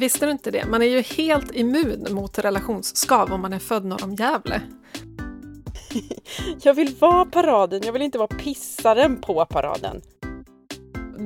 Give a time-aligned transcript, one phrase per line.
[0.00, 0.66] Visste du inte det?
[0.66, 4.62] Man är ju helt immun mot relationsskav om man är född norr om Gävle.
[6.62, 10.02] Jag vill vara paraden, jag vill inte vara pissaren på paraden.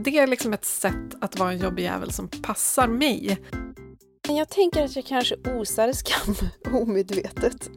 [0.04, 3.38] Det är liksom ett sätt att vara en jobbig jävel som passar mig.
[4.26, 6.34] Men jag tänker att jag kanske osar skam
[6.82, 7.70] omedvetet.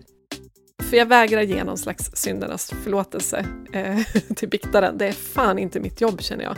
[0.84, 4.00] För jag vägrar ge någon slags syndernas förlåtelse eh,
[4.36, 4.98] till biktaren.
[4.98, 6.58] Det är fan inte mitt jobb känner jag.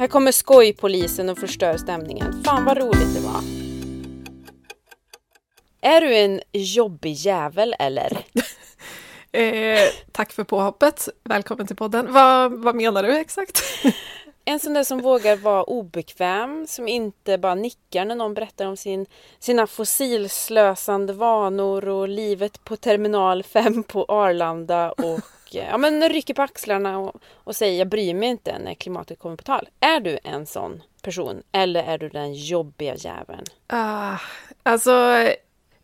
[0.00, 2.42] Här kommer skojpolisen och förstör stämningen.
[2.44, 3.40] Fan vad roligt det var.
[5.80, 8.18] Är du en jobbig jävel eller?
[9.32, 11.08] Eh, tack för påhoppet.
[11.24, 12.12] Välkommen till podden.
[12.12, 13.62] Vad, vad menar du exakt?
[14.44, 18.76] En sån där som vågar vara obekväm, som inte bara nickar när någon berättar om
[18.76, 19.06] sin,
[19.38, 25.20] sina fossilslösande vanor och livet på terminal 5 på Arlanda och
[25.54, 29.36] ja, men rycker på axlarna och, och säger jag bryr mig inte när klimatet kommer
[29.36, 29.68] på tal.
[29.80, 33.44] Är du en sån person eller är du den jobbiga jäveln?
[33.72, 34.20] Uh,
[34.62, 35.26] alltså,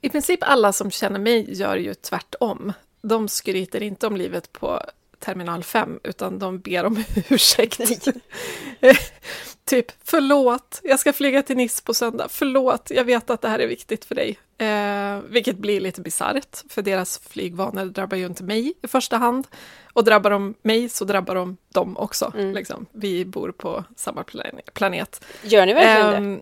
[0.01, 2.73] i princip alla som känner mig gör ju tvärtom.
[3.03, 4.83] De skryter inte om livet på
[5.19, 7.81] terminal 5, utan de ber om ursäkt.
[9.65, 12.27] typ, förlåt, jag ska flyga till Nice på söndag.
[12.31, 14.39] Förlåt, jag vet att det här är viktigt för dig.
[14.59, 19.47] Eh, vilket blir lite bisarrt, för deras flygvanor drabbar ju inte mig i första hand.
[19.93, 22.33] Och drabbar de mig så drabbar de dem också.
[22.35, 22.55] Mm.
[22.55, 22.87] Liksom.
[22.93, 24.25] Vi bor på samma
[24.75, 25.25] planet.
[25.43, 26.41] Gör ni verkligen eh,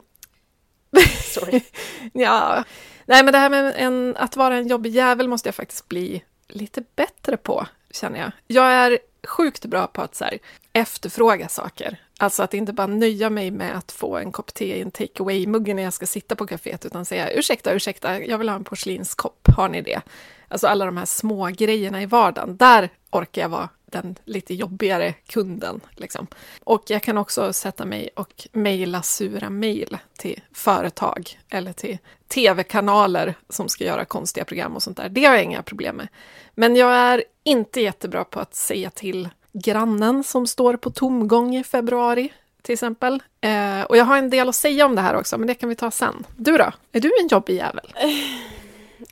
[0.91, 1.09] det?
[1.25, 1.61] Sorry.
[2.13, 2.65] ja,
[3.07, 6.25] nej men det här med en, att vara en jobbig jävel måste jag faktiskt bli
[6.49, 8.31] lite bättre på känner jag.
[8.47, 10.39] Jag är sjukt bra på att så här,
[10.73, 12.01] efterfråga saker.
[12.25, 15.23] Alltså att inte bara nöja mig med att få en kopp te i en take
[15.23, 18.65] away-mugg när jag ska sitta på kaféet, utan säga ursäkta, ursäkta, jag vill ha en
[18.65, 20.01] porslinskopp, har ni det?
[20.49, 25.13] Alltså alla de här små grejerna i vardagen, där orkar jag vara den lite jobbigare
[25.27, 25.81] kunden.
[25.91, 26.27] Liksom.
[26.65, 33.35] Och jag kan också sätta mig och mejla sura mejl till företag eller till tv-kanaler
[33.49, 35.09] som ska göra konstiga program och sånt där.
[35.09, 36.09] Det har jag inga problem med.
[36.55, 41.65] Men jag är inte jättebra på att säga till grannen som står på tomgång i
[41.65, 42.33] februari
[42.63, 43.23] till exempel.
[43.41, 45.69] Eh, och jag har en del att säga om det här också, men det kan
[45.69, 46.27] vi ta sen.
[46.37, 46.73] Du då?
[46.93, 47.95] Är du en jobbig jävel?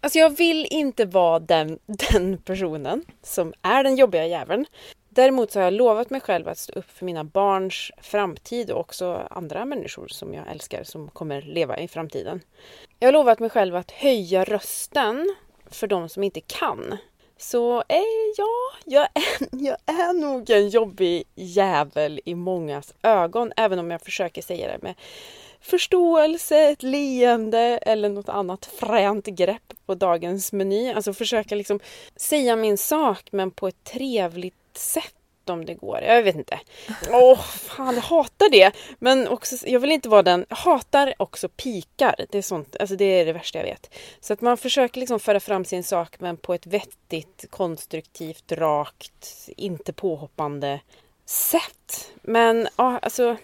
[0.00, 1.78] Alltså jag vill inte vara den,
[2.10, 4.66] den personen som är den jobbiga jäveln.
[5.08, 8.80] Däremot så har jag lovat mig själv att stå upp för mina barns framtid och
[8.80, 12.40] också andra människor som jag älskar som kommer leva i framtiden.
[12.98, 15.34] Jag har lovat mig själv att höja rösten
[15.70, 16.98] för de som inte kan.
[17.42, 18.02] Så eh,
[18.36, 24.02] ja, jag är, jag är nog en jobbig jävel i mångas ögon, även om jag
[24.02, 24.94] försöker säga det med
[25.60, 30.92] förståelse, ett leende eller något annat fränt grepp på dagens meny.
[30.92, 31.80] Alltså försöka liksom
[32.16, 35.14] säga min sak men på ett trevligt sätt
[35.50, 36.00] om det går.
[36.00, 36.60] Jag vet inte.
[37.10, 38.72] Åh, oh, fan, jag hatar det.
[38.98, 42.26] Men också, jag vill inte vara den, jag hatar också pikar.
[42.30, 43.94] Det är sånt, alltså det är det värsta jag vet.
[44.20, 49.48] Så att man försöker liksom föra fram sin sak men på ett vettigt, konstruktivt, rakt,
[49.56, 50.80] inte påhoppande
[51.24, 52.12] sätt.
[52.22, 53.36] Men ja, alltså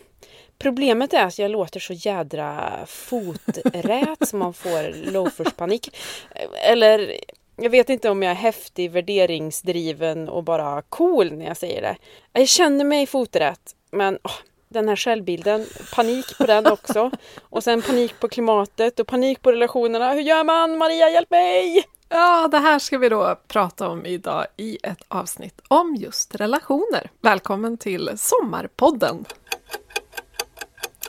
[0.59, 5.97] Problemet är att jag låter så jädra foträt som man får loaferspanik.
[6.63, 7.21] Eller
[7.59, 11.97] jag vet inte om jag är häftig, värderingsdriven och bara cool när jag säger det.
[12.33, 14.33] Jag känner mig foträtt, men oh,
[14.69, 17.11] den här självbilden, panik på den också.
[17.43, 20.13] Och sen panik på klimatet och panik på relationerna.
[20.13, 20.79] Hur gör man?
[20.79, 21.85] Maria, hjälp mig!
[22.09, 27.11] Ja, det här ska vi då prata om idag i ett avsnitt om just relationer.
[27.21, 29.25] Välkommen till Sommarpodden!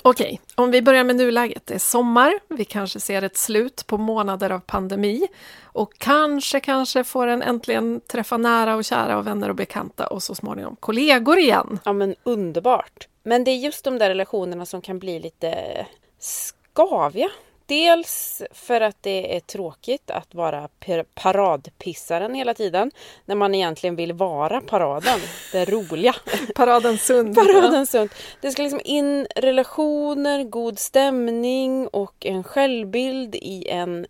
[0.02, 1.66] Okej, om vi börjar med nuläget.
[1.66, 5.28] Det är sommar, vi kanske ser ett slut på månader av pandemi
[5.64, 10.24] och kanske, kanske får en äntligen träffa nära och kära och vänner och bekanta och
[10.24, 11.80] så småningom kollegor igen.
[11.84, 13.08] Ja, men underbart!
[13.24, 15.86] Men det är just de där relationerna som kan bli lite
[16.20, 17.30] skaviga
[17.70, 20.70] Dels för att det är tråkigt att vara
[21.14, 22.92] paradpissaren hela tiden.
[23.26, 25.20] När man egentligen vill vara paraden,
[25.52, 26.16] det roliga.
[26.56, 27.36] Paraden sund.
[27.36, 28.10] Paraden sund.
[28.42, 34.06] Det ska liksom in relationer, god stämning och en självbild i en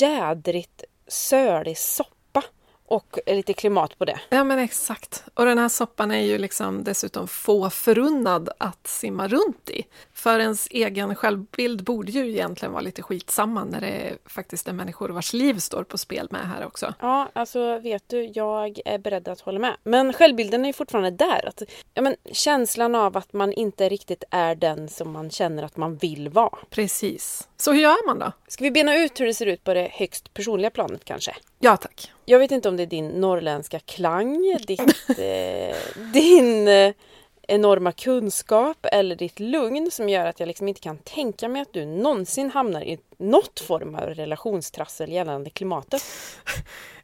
[0.00, 2.15] jädrigt sölig soppa
[2.86, 4.20] och lite klimat på det.
[4.28, 5.24] Ja men exakt.
[5.34, 9.86] Och den här soppan är ju liksom dessutom få förunnad att simma runt i.
[10.12, 15.08] För ens egen självbild borde ju egentligen vara lite skitsamma när det faktiskt är människor
[15.08, 16.94] vars liv står på spel med här också.
[17.00, 19.76] Ja, alltså vet du, jag är beredd att hålla med.
[19.82, 21.48] Men självbilden är ju fortfarande där.
[21.48, 21.62] Att,
[21.94, 25.96] ja, men, känslan av att man inte riktigt är den som man känner att man
[25.96, 26.58] vill vara.
[26.70, 27.48] Precis.
[27.56, 28.32] Så hur gör man då?
[28.48, 31.36] Ska vi bena ut hur det ser ut på det högst personliga planet kanske?
[31.58, 32.12] Ja, tack.
[32.24, 34.80] Jag vet inte om det är din norrländska klang, ditt,
[35.18, 35.76] eh,
[36.12, 36.92] din eh,
[37.48, 41.72] enorma kunskap eller ditt lugn som gör att jag liksom inte kan tänka mig att
[41.72, 46.02] du någonsin hamnar i något form av relationstrassel gällande klimatet.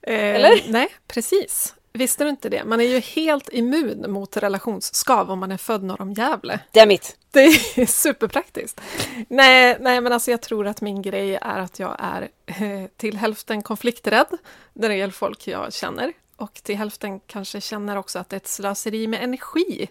[0.06, 0.62] Eh, Eller?
[0.68, 1.74] Nej, precis.
[1.92, 2.64] Visste du inte det?
[2.64, 6.60] Man är ju helt immun mot relationsskav om man är född norr om Gävle.
[6.72, 7.16] Dammit!
[7.30, 8.80] Det är superpraktiskt.
[9.28, 13.16] Nej, nej, men alltså jag tror att min grej är att jag är eh, till
[13.16, 14.26] hälften konflikträdd
[14.72, 18.40] när det gäller folk jag känner och till hälften kanske känner också att det är
[18.40, 19.88] ett slöseri med energi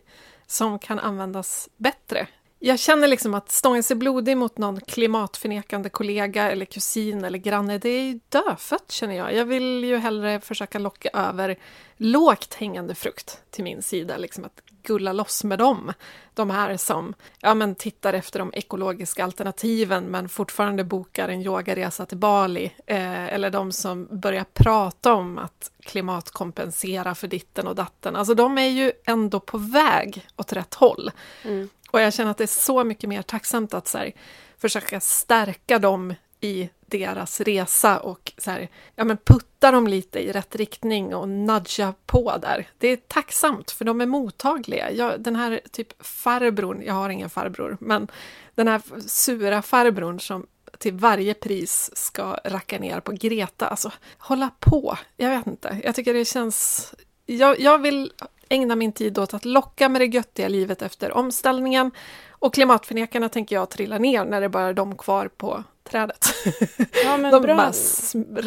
[0.48, 2.28] som kan användas bättre.
[2.64, 7.78] Jag känner liksom att stånga sig blodig mot någon klimatförnekande kollega eller kusin eller granne,
[7.78, 9.34] det är ju dödfött känner jag.
[9.34, 11.58] Jag vill ju hellre försöka locka över
[11.98, 15.94] lågt hängande frukt till min sida, liksom att gulla loss med dem.
[16.34, 22.06] De här som ja, men tittar efter de ekologiska alternativen men fortfarande bokar en yogaresa
[22.06, 22.66] till Bali.
[22.86, 28.16] Eh, eller de som börjar prata om att klimatkompensera för ditten och datten.
[28.16, 31.12] Alltså de är ju ändå på väg åt rätt håll.
[31.44, 31.70] Mm.
[31.92, 34.12] Och jag känner att det är så mycket mer tacksamt att så här,
[34.58, 40.32] försöka stärka dem i deras resa och så här, ja, men putta dem lite i
[40.32, 42.68] rätt riktning och nudga på där.
[42.78, 44.92] Det är tacksamt för de är mottagliga.
[44.92, 48.08] Jag, den här typ farbrorn, jag har ingen farbror, men
[48.56, 50.48] den här sura farbrorn som
[50.78, 54.98] till varje pris ska racka ner på Greta, alltså hålla på.
[55.18, 56.94] Jag vet inte, jag tycker det känns...
[57.26, 58.12] Jag, jag vill
[58.52, 61.92] ägna min tid åt att locka med det göttiga livet efter omställningen
[62.30, 66.26] och klimatförnekarna tänker jag trilla ner när det bara är de kvar på trädet.
[67.06, 67.56] Ja De bra.
[67.56, 67.74] bara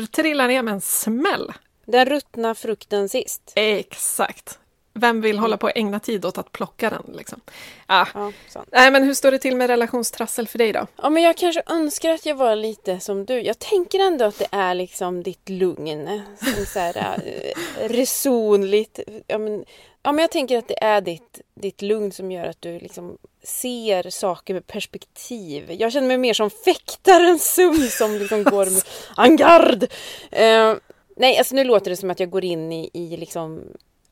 [0.07, 1.53] trillar ner med en smäll.
[1.87, 3.53] Den ruttna frukten sist.
[3.55, 4.59] Exakt.
[4.97, 7.17] Vem vill hålla på och ägna tid åt att plocka den?
[7.17, 7.41] Liksom?
[7.87, 8.07] Ja.
[8.15, 8.33] Ja.
[8.73, 10.87] Nej, men hur står det till med relationstrassel för dig då?
[11.03, 13.41] Ja, men jag kanske önskar att jag var lite som du.
[13.41, 16.23] Jag tänker ändå att det är liksom ditt lugn.
[16.39, 19.01] Som så här, eh, resonligt.
[19.27, 19.65] Ja men,
[20.03, 23.19] ja, men jag tänker att det är ditt, ditt lugn som gör att du liksom
[23.43, 25.73] ser saker med perspektiv.
[25.73, 28.83] Jag känner mig mer som fäktaren Sum som liksom går med
[29.17, 29.83] en gard.
[30.31, 30.75] Eh,
[31.17, 33.61] nej, alltså nu låter det som att jag går in i, i liksom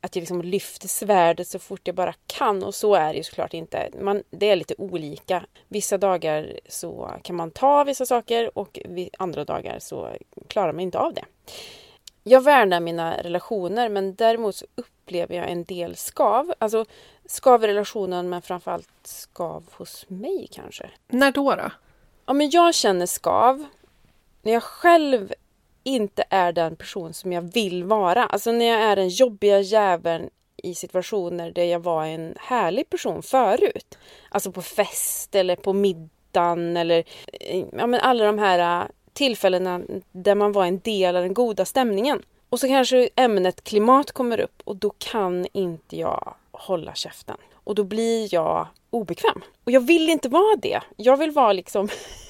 [0.03, 3.23] att jag liksom lyfter svärdet så fort jag bara kan och så är det ju
[3.23, 3.91] såklart inte.
[4.01, 5.45] Man, det är lite olika.
[5.69, 8.79] Vissa dagar så kan man ta vissa saker och
[9.19, 10.17] andra dagar så
[10.49, 11.25] klarar man inte av det.
[12.25, 16.55] Jag värnar mina relationer men däremot så upplever jag en del skav.
[16.59, 16.85] Alltså
[17.27, 20.91] skav i relationen men framförallt skav hos mig kanske.
[21.09, 21.55] När då?
[21.55, 21.71] då?
[22.27, 23.67] Ja, men jag känner skav
[24.43, 25.33] när jag själv
[25.83, 28.27] inte är den person som jag vill vara.
[28.27, 30.31] Alltså när jag är den jobbiga jäveln
[30.63, 33.99] i situationer där jag var en härlig person förut.
[34.29, 37.05] Alltså på fest eller på middagen eller
[37.73, 39.81] ja, men alla de här äh, tillfällena
[40.13, 42.23] där man var en del av den goda stämningen.
[42.49, 47.37] Och så kanske ämnet klimat kommer upp och då kan inte jag hålla käften.
[47.53, 49.43] Och då blir jag obekväm.
[49.65, 50.81] Och jag vill inte vara det.
[50.97, 51.89] Jag vill vara liksom...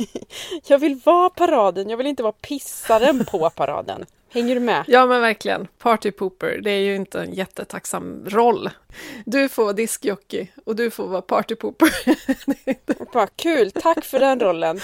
[0.67, 1.91] jag vill vara paraden.
[1.91, 4.07] Jag vill inte vara pissaren på paraden.
[4.29, 4.85] Hänger du med?
[4.87, 5.69] Ja, men verkligen.
[5.79, 8.71] Party pooper, det är ju inte en jättetacksam roll.
[9.25, 11.89] Du får vara diskjockey och du får vara party pooper.
[13.13, 14.81] Bara, kul, tack för den rollen.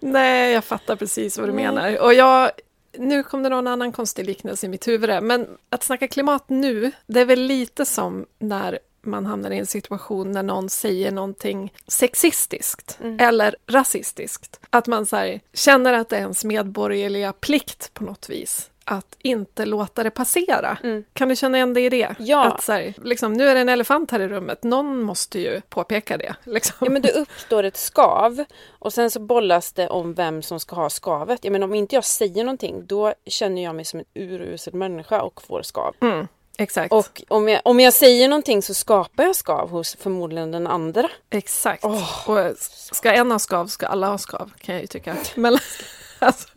[0.00, 1.64] Nej, jag fattar precis vad du Nej.
[1.64, 1.98] menar.
[1.98, 2.50] Och jag,
[2.98, 6.92] nu kom det någon annan konstig liknelse i mitt huvud, men att snacka klimat nu,
[7.06, 8.78] det är väl lite som när
[9.08, 13.16] man hamnar i en situation när någon säger någonting sexistiskt Mm.
[13.20, 14.60] eller rasistiskt.
[14.70, 19.16] Att man så här, känner att det är ens medborgerliga plikt på något vis att
[19.18, 20.78] inte låta det passera.
[20.82, 21.04] Mm.
[21.12, 22.14] Kan du känna igen dig i det?
[22.18, 22.44] Ja.
[22.44, 25.60] Att så här, liksom, nu är det en elefant här i rummet, någon måste ju
[25.60, 26.34] påpeka det.
[26.44, 26.76] Liksom.
[26.80, 30.76] Ja men det uppstår ett skav och sen så bollas det om vem som ska
[30.76, 31.44] ha skavet.
[31.44, 35.22] Jag menar om inte jag säger någonting då känner jag mig som en urusel människa
[35.22, 35.94] och får skav.
[36.00, 36.92] Mm, exakt.
[36.92, 41.10] Och om jag, om jag säger någonting så skapar jag skav hos förmodligen den andra.
[41.30, 41.84] Exakt.
[41.84, 42.28] Åh.
[42.30, 42.56] Och
[42.94, 45.16] ska en ha skav ska alla ha skav, kan jag ju tycka.
[45.34, 45.58] Men,
[46.18, 46.48] alltså,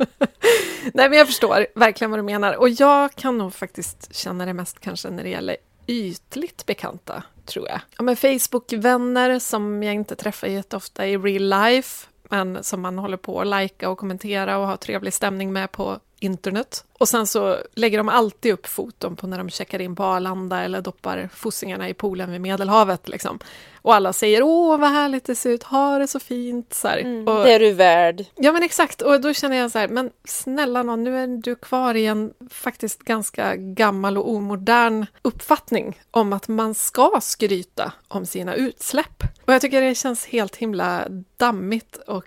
[0.94, 2.54] nej, men jag förstår verkligen vad du menar.
[2.54, 7.68] Och jag kan nog faktiskt känna det mest kanske när det gäller ytligt bekanta, tror
[7.68, 7.80] jag.
[7.98, 13.18] Ja, men Facebook-vänner som jag inte träffar jätteofta i real life, men som man håller
[13.18, 16.86] på att likea och kommentera och ha trevlig stämning med på internet.
[17.00, 20.64] Och sen så lägger de alltid upp foton på när de checkar in på Arlanda
[20.64, 23.08] eller doppar fossingarna i poolen vid Medelhavet.
[23.08, 23.40] Liksom.
[23.82, 26.74] Och alla säger åh vad härligt det ser ut, ha det så fint.
[26.74, 27.30] Så här.
[27.30, 28.26] Och, Det är du värd.
[28.36, 31.56] Ja men exakt, och då känner jag så här, men snälla nån, nu är du
[31.56, 38.26] kvar i en faktiskt ganska gammal och omodern uppfattning om att man ska skryta om
[38.26, 39.24] sina utsläpp.
[39.46, 42.26] Och jag tycker det känns helt himla dammigt och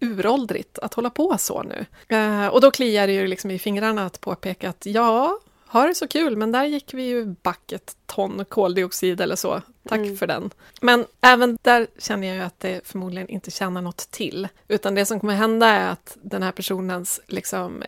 [0.00, 1.86] uråldrigt att hålla på så nu.
[2.16, 5.38] Eh, och då kliar det ju liksom i fingrarna att påpeka att ja,
[5.68, 9.62] ha det så kul, men där gick vi ju back ett ton koldioxid eller så.
[9.88, 10.16] Tack Mm.
[10.16, 10.50] för den.
[10.80, 14.48] Men även där känner jag ju att det förmodligen inte tjänar något till.
[14.68, 17.82] Utan det som kommer hända är att den här personens liksom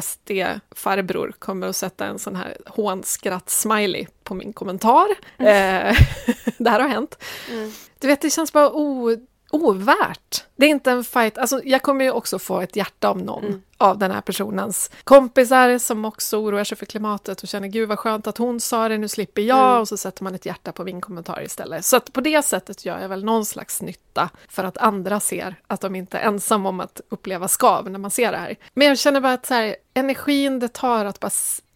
[0.00, 5.06] SD-farbror kommer att sätta en sån här hånskratt-smiley på min kommentar.
[5.38, 5.96] Eh,
[6.58, 7.22] det här har hänt.
[7.50, 7.72] Mm.
[7.98, 9.16] Du vet, det känns bara o,
[9.50, 10.44] ovärt.
[10.56, 11.38] Det är inte en fight.
[11.38, 13.62] Alltså, jag kommer ju också få ett hjärta av någon Mm.
[13.78, 17.98] av den här personens kompisar som också oroar sig för klimatet och känner gud vad
[17.98, 19.68] skönt att hon sa det, nu slipper jag.
[19.70, 19.80] Mm.
[19.80, 21.84] Och så sätter man ett hjärta på min kommentar istället.
[21.84, 25.54] Så att på det sättet gör jag väl någon slags nytta för att andra ser
[25.66, 28.56] att de inte är ensamma om att uppleva skav när man ser det här.
[28.74, 31.30] Men jag känner bara att så här, energin det tar att bara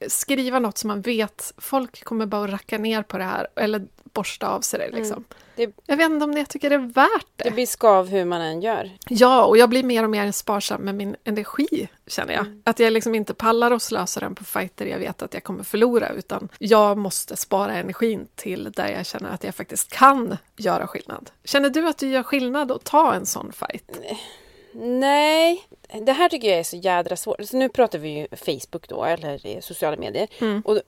[0.08, 3.86] skriva något som man vet, folk kommer bara att racka ner på det här eller
[4.12, 5.24] borsta av sig det liksom.
[5.56, 7.44] Det- Jag vet inte om jag tycker det är värt det.
[7.44, 8.90] Det blir skav hur man än gör.
[9.08, 12.46] Ja, och jag blir mer och mer sparsam med min energi, känner jag.
[12.46, 12.62] Mm.
[12.64, 15.64] Att jag liksom inte pallar att slösa den på fighter jag vet att jag kommer
[15.64, 20.86] förlora, utan jag måste spara energin till där jag känner att jag faktiskt kan göra
[20.86, 21.30] skillnad.
[21.44, 23.90] Känner du att du gör skillnad att ta en sån fight?
[24.00, 24.20] Nej,
[26.00, 27.44] det här tycker jag är så jädra svårt.
[27.44, 30.28] Så nu pratar vi ju Facebook då, eller sociala medier.
[30.40, 30.62] Mm.
[30.64, 30.80] Och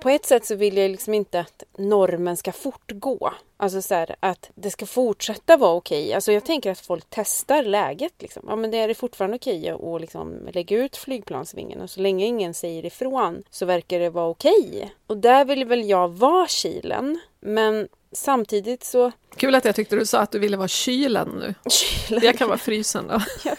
[0.00, 3.32] på ett sätt så vill jag liksom inte att normen ska fortgå.
[3.56, 6.14] Alltså så här, att det ska fortsätta vara okej.
[6.14, 8.12] Alltså jag tänker att folk testar läget.
[8.18, 8.44] Liksom.
[8.48, 11.80] Ja men det är det fortfarande okej att liksom lägga ut flygplansvingen.
[11.80, 14.94] Och så länge ingen säger ifrån så verkar det vara okej.
[15.06, 17.20] Och där vill väl jag vara kilen.
[17.40, 19.12] Men samtidigt så...
[19.36, 21.54] Kul att jag tyckte du sa att du ville vara kylen nu.
[21.70, 22.24] Kilen.
[22.24, 23.20] Jag kan vara frysen då.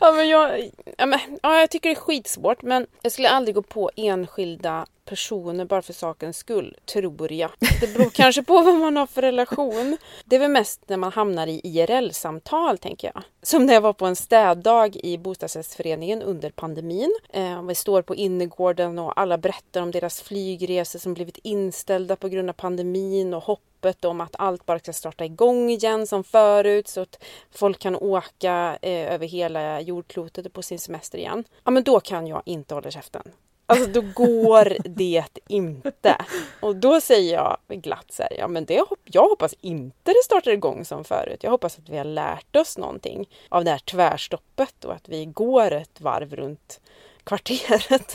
[0.00, 3.54] Ja, men jag, ja, men, ja, jag tycker det är skitsvårt men jag skulle aldrig
[3.54, 7.50] gå på enskilda personer bara för sakens skull, tror jag.
[7.80, 9.96] Det beror kanske på vad man har för relation.
[10.24, 13.22] Det är väl mest när man hamnar i IRL-samtal, tänker jag.
[13.42, 17.18] Som när jag var på en städdag i bostadsrättsföreningen under pandemin.
[17.32, 22.28] Eh, vi står på innergården och alla berättar om deras flygresor som blivit inställda på
[22.28, 26.88] grund av pandemin och hoppet om att allt bara ska starta igång igen som förut
[26.88, 31.44] så att folk kan åka eh, över hela jordklotet på sin semester igen.
[31.64, 33.22] Ja, men då kan jag inte hålla käften.
[33.70, 36.16] Alltså då går det inte.
[36.60, 40.24] Och då säger jag glatt så här, ja men det, hop- jag hoppas inte det
[40.24, 41.38] startar igång som förut.
[41.42, 45.24] Jag hoppas att vi har lärt oss någonting av det här tvärstoppet och att vi
[45.24, 46.80] går ett varv runt
[47.24, 48.14] kvarteret.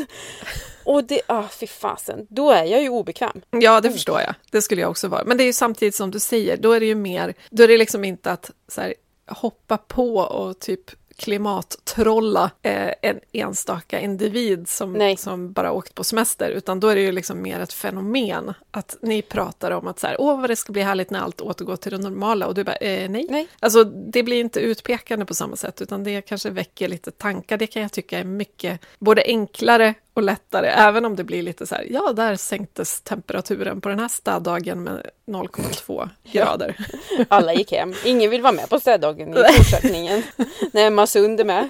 [0.86, 3.42] Och det, ah fy fasen, då är jag ju obekväm.
[3.52, 4.36] Ja, det förstår jag.
[4.52, 5.24] Det skulle jag också vara.
[5.24, 7.68] Men det är ju samtidigt som du säger, då är det ju mer, då är
[7.68, 8.94] det liksom inte att så här,
[9.28, 15.18] hoppa på och typ klimattrolla eh, en enstaka individ som, Nej.
[15.18, 18.54] som bara åkt på semester, utan då är det ju liksom mer ett fenomen.
[18.72, 21.42] Att ni pratar om att så här, åh vad det ska bli härligt när allt
[21.42, 23.28] återgår till det normala, och du bara, eh, nej.
[23.30, 23.48] Nej.
[23.60, 27.58] Alltså det blir inte utpekande på samma sätt, utan det kanske väcker lite tankar.
[27.58, 31.68] Det kan jag tycka är mycket både enklare och lättare, även om det blir lite
[31.68, 36.78] så här, ja, där sänktes temperaturen på den här städdagen med 0,2 grader.
[37.30, 37.94] Alla gick hem.
[38.06, 40.24] Ingen vill vara med på städdagen i fortsättningen.
[40.72, 41.70] När Emma Sund är med.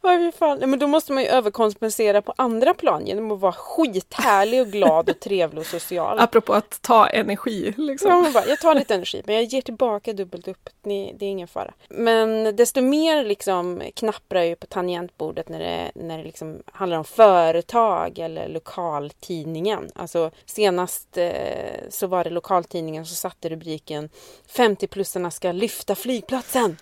[0.00, 0.58] Vad fan.
[0.58, 4.66] Nej, Men då måste man ju överkompensera på andra plan genom att vara skithärlig och
[4.66, 6.18] glad och trevlig och social.
[6.20, 8.10] Apropå att ta energi, liksom.
[8.10, 10.68] Ja, man bara, jag tar lite energi men jag ger tillbaka dubbelt upp.
[10.82, 11.74] Ni, det är ingen fara.
[11.88, 17.04] Men desto mer liksom knapprar jag på tangentbordet när det, när det liksom handlar om
[17.04, 19.90] företag eller lokaltidningen.
[19.94, 21.30] Alltså senast eh,
[21.90, 24.08] så var det lokaltidningen som satte rubriken
[24.48, 26.76] 50-plussarna ska lyfta flygplatsen.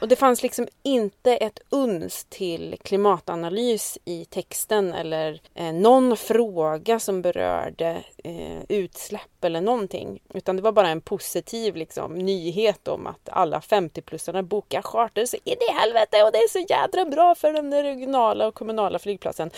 [0.00, 7.00] Och det fanns liksom inte ett uns till klimatanalys i texten eller eh, någon fråga
[7.00, 10.22] som berörde eh, utsläpp eller någonting.
[10.34, 15.36] Utan det var bara en positiv liksom, nyhet om att alla 50-plussarna bokar charter så
[15.44, 19.50] in i helvete och det är så jädra bra för den regionala och kommunala flygplatsen.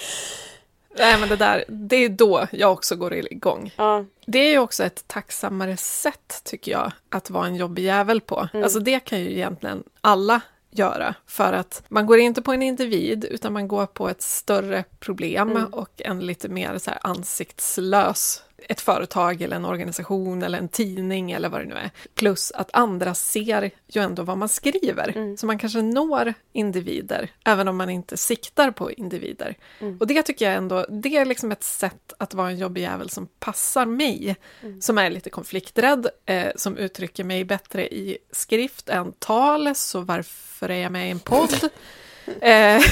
[0.98, 3.74] Nej, men det där, det är då jag också går igång.
[3.76, 8.20] Ja, Det är ju också ett tacksammare sätt, tycker jag, att vara en jobbig jävel
[8.20, 8.48] på.
[8.52, 8.64] Mm.
[8.64, 13.24] Alltså det kan ju egentligen alla göra, för att man går inte på en individ,
[13.24, 15.64] utan man går på ett större problem Mm.
[15.64, 21.30] och en lite mer så här ansiktslös ett företag eller en organisation eller en tidning
[21.32, 21.90] eller vad det nu är.
[22.14, 25.16] Plus att andra ser ju ändå vad man skriver.
[25.16, 25.36] Mm.
[25.36, 29.56] Så man kanske når individer, även om man inte siktar på individer.
[29.78, 29.98] Mm.
[29.98, 33.10] Och det tycker jag ändå, det är liksom ett sätt att vara en jobbig jävel
[33.10, 34.36] som passar mig.
[34.62, 34.80] Mm.
[34.80, 40.68] Som är lite konflikträdd, eh, som uttrycker mig bättre i skrift än tal, så varför
[40.68, 41.70] är jag med i en podd?
[42.40, 42.82] eh,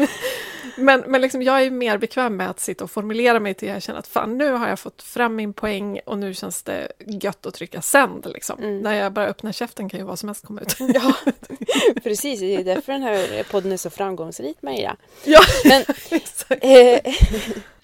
[0.76, 3.82] men men liksom, jag är mer bekväm med att sitta och formulera mig till jag
[3.82, 7.46] känner att fan, nu har jag fått fram min poäng och nu känns det gött
[7.46, 8.26] att trycka sänd.
[8.34, 8.58] Liksom.
[8.58, 8.78] Mm.
[8.78, 10.76] När jag bara öppnar käften kan ju vad som helst komma ut.
[10.78, 11.12] Ja,
[12.02, 12.40] precis.
[12.40, 14.96] Det är därför den här podden är så framgångsrik, Maria.
[15.24, 16.64] ja, Men exakt.
[16.64, 17.14] eh,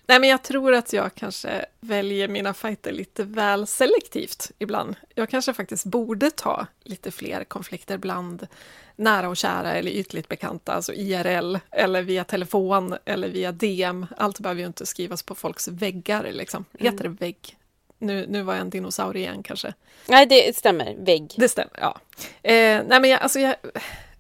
[0.07, 4.95] Nej, men jag tror att jag kanske väljer mina fighter lite väl selektivt ibland.
[5.15, 8.47] Jag kanske faktiskt borde ta lite fler konflikter bland
[8.97, 14.07] nära och kära eller ytligt bekanta, alltså IRL, eller via telefon eller via DM.
[14.17, 16.65] Allt behöver ju inte skrivas på folks väggar, liksom.
[16.79, 17.57] Heter det vägg?
[17.99, 19.75] Nu, nu var jag en dinosaurie igen kanske.
[20.07, 20.97] nej, det stämmer.
[20.99, 21.35] Vägg.
[21.37, 21.99] Det stämmer, ja.
[22.43, 23.57] Eh, nej, men jag, alltså jag,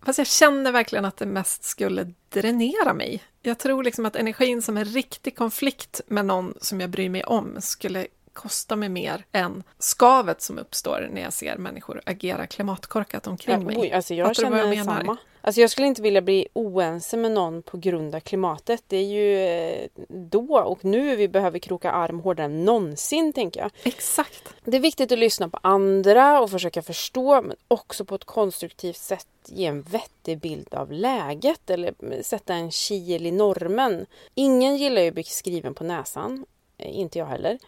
[0.06, 3.22] fast jag känner verkligen att det mest skulle dränera mig.
[3.42, 7.24] Jag tror liksom att energin som en riktig konflikt med någon som jag bryr mig
[7.24, 8.06] om skulle
[8.36, 13.60] kosta mig mer än skavet som uppstår när jag ser människor agera klimatkorkat omkring Ja,
[13.66, 13.76] mig.
[13.78, 14.96] oj, alltså jag Fattar känner jag menar?
[14.96, 15.16] samma.
[15.40, 18.82] Alltså jag skulle inte vilja bli oense med någon på grund av klimatet.
[18.86, 23.60] Det är ju eh, då och nu vi behöver kroka arm hårdare än någonsin, tänker
[23.60, 23.70] jag.
[23.82, 24.54] Exakt.
[24.64, 28.96] Det är viktigt att lyssna på andra och försöka förstå, men också på ett konstruktivt
[28.96, 34.06] sätt ge en vettig bild av läget eller sätta en kil i normen.
[34.34, 36.44] Ingen gillar ju att bli skriven på näsan.
[36.78, 37.58] Eh, Inte jag heller.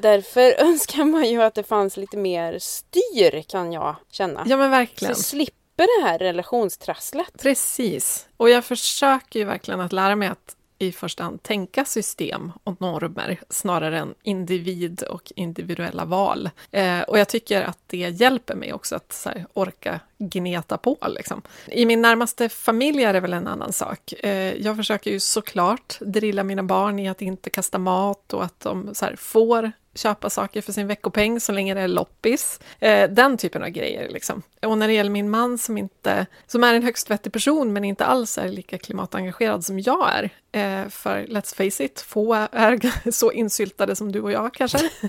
[0.00, 4.44] Därför önskar man ju att det fanns lite mer styr, kan jag känna.
[4.46, 5.10] Ja, men Så verkligen.
[5.10, 7.42] jag slipper det här relationstrasslet.
[7.42, 8.28] Precis.
[8.36, 12.80] Och jag försöker ju verkligen att lära mig att i första hand tänka system och
[12.80, 16.50] normer snarare än individ och individuella val.
[16.70, 20.96] Eh, och jag tycker att det hjälper mig också att så här, orka gneta på.
[21.08, 21.42] Liksom.
[21.66, 24.12] I min närmaste familj är det väl en annan sak.
[24.12, 28.60] Eh, jag försöker ju såklart drilla mina barn i att inte kasta mat och att
[28.60, 32.60] de så här, får köpa saker för sin veckopeng så länge det är loppis.
[32.80, 34.08] Eh, den typen av grejer.
[34.08, 34.42] Liksom.
[34.62, 37.84] Och när det gäller min man som, inte, som är en högst vettig person men
[37.84, 40.30] inte alls är lika klimatengagerad som jag är.
[40.52, 44.90] Eh, för let's face it, få är så insyltade som du och jag kanske.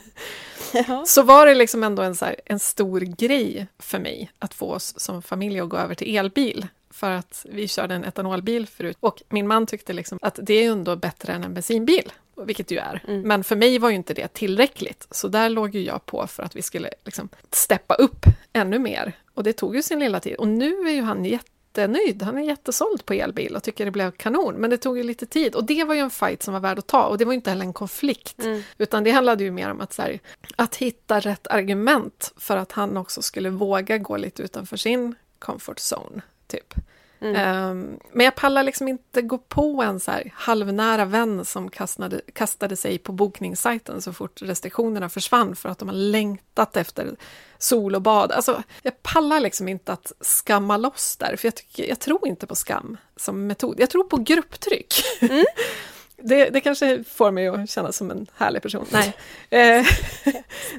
[0.88, 1.04] Ja.
[1.06, 5.00] Så var det liksom ändå en, här, en stor grej för mig att få oss
[5.06, 6.68] som familj att gå över till elbil.
[6.90, 10.72] För att vi körde en etanolbil förut och min man tyckte liksom att det är
[10.72, 12.12] ändå bättre än en bensinbil.
[12.38, 13.04] Vilket det ju är.
[13.08, 13.22] Mm.
[13.22, 15.08] Men för mig var ju inte det tillräckligt.
[15.12, 19.14] Så där låg ju jag på för att vi skulle liksom steppa upp ännu mer.
[19.34, 20.36] Och det tog ju sin lilla tid.
[20.36, 21.24] Och nu är ju han
[21.82, 22.22] jättenöjd.
[22.22, 24.56] Han är jättesåld på elbil och tycker det blev kanon.
[24.56, 25.56] Men det tog ju lite tid.
[25.56, 27.04] Och det var ju en fight som var värd att ta.
[27.04, 28.44] Och det var ju inte heller en konflikt.
[28.44, 28.62] Mm.
[28.78, 30.20] Utan det handlade ju mer om att, så här,
[30.56, 35.80] att hitta rätt argument för att han också skulle våga gå lite utanför sin comfort
[35.94, 36.22] zone.
[36.48, 36.74] Typ.
[37.22, 37.36] Mm.
[37.36, 42.76] Ehm, men jag pallar liksom inte gå på en så halvnära vän som kastade, kastade
[42.76, 47.16] sig på bokningssajten så fort restriktionerna försvann för att de har längtat efter
[47.58, 48.32] sol och bad.
[48.32, 52.48] Alltså, jag pallar liksom inte att skamma loss där, för jag, tycker, jag tror inte
[52.48, 53.80] på skam som metod.
[53.80, 54.94] Jag tror på grupptryck.
[56.18, 58.86] Det, det kanske får mig att känna som en härlig person.
[58.90, 59.14] Nej,
[59.50, 59.86] eh,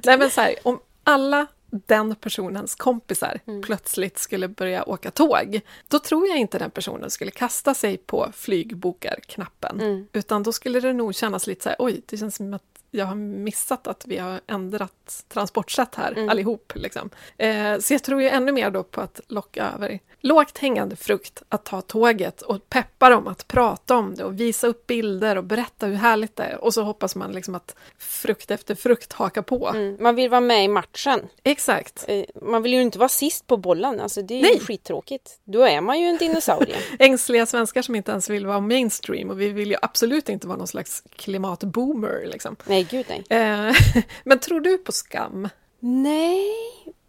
[0.04, 1.46] Nej men så här, om alla
[1.86, 3.62] den personens kompisar Mm.
[3.62, 8.32] plötsligt skulle börja åka tåg, då tror jag inte den personen skulle kasta sig på
[8.34, 9.80] flygbokarknappen.
[9.80, 10.06] Mm.
[10.12, 12.62] Utan då skulle det nog kännas lite så här, oj, det känns som att
[12.96, 16.28] jag har missat att vi har ändrat transportsätt här Mm.
[16.28, 16.72] allihop.
[16.74, 17.10] Liksom.
[17.38, 21.42] Eh, så jag tror ju ännu mer då på att locka över lågt hängande frukt,
[21.48, 25.44] att ta tåget och peppa dem att prata om det och visa upp bilder och
[25.44, 26.64] berätta hur härligt det är.
[26.64, 29.68] Och så hoppas man liksom att frukt efter frukt hakar på.
[29.68, 29.96] Mm.
[30.00, 31.20] Man vill vara med i matchen.
[31.42, 32.04] Exakt.
[32.08, 34.00] Eh, Man vill ju inte vara sist på bollen.
[34.00, 34.60] Alltså det är ju Nej.
[34.60, 35.38] skittråkigt.
[35.44, 36.76] Då är man ju en dinosaurie.
[36.98, 40.58] Ängsliga svenskar som inte ens vill vara mainstream och vi vill ju absolut inte vara
[40.58, 42.26] någon slags klimatboomer.
[42.26, 42.56] Liksom.
[42.64, 43.24] Nej, gud nej.
[43.30, 43.74] Eh,
[44.24, 45.48] men tror du på skam?
[45.80, 46.44] Nej,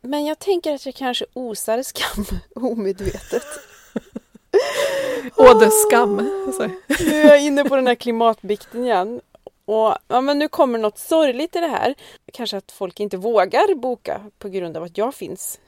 [0.02, 3.44] men jag tänker att jag kanske osar skam omedvetet.
[5.36, 6.30] Åh, det skam!
[6.58, 6.68] Så.
[7.04, 9.22] Nu är jag inne på den här klimatbikten igen.
[9.66, 11.96] Och ja, men nu kommer något sorgligt i det här.
[12.34, 15.60] Kanske att folk inte vågar boka på grund av att jag finns.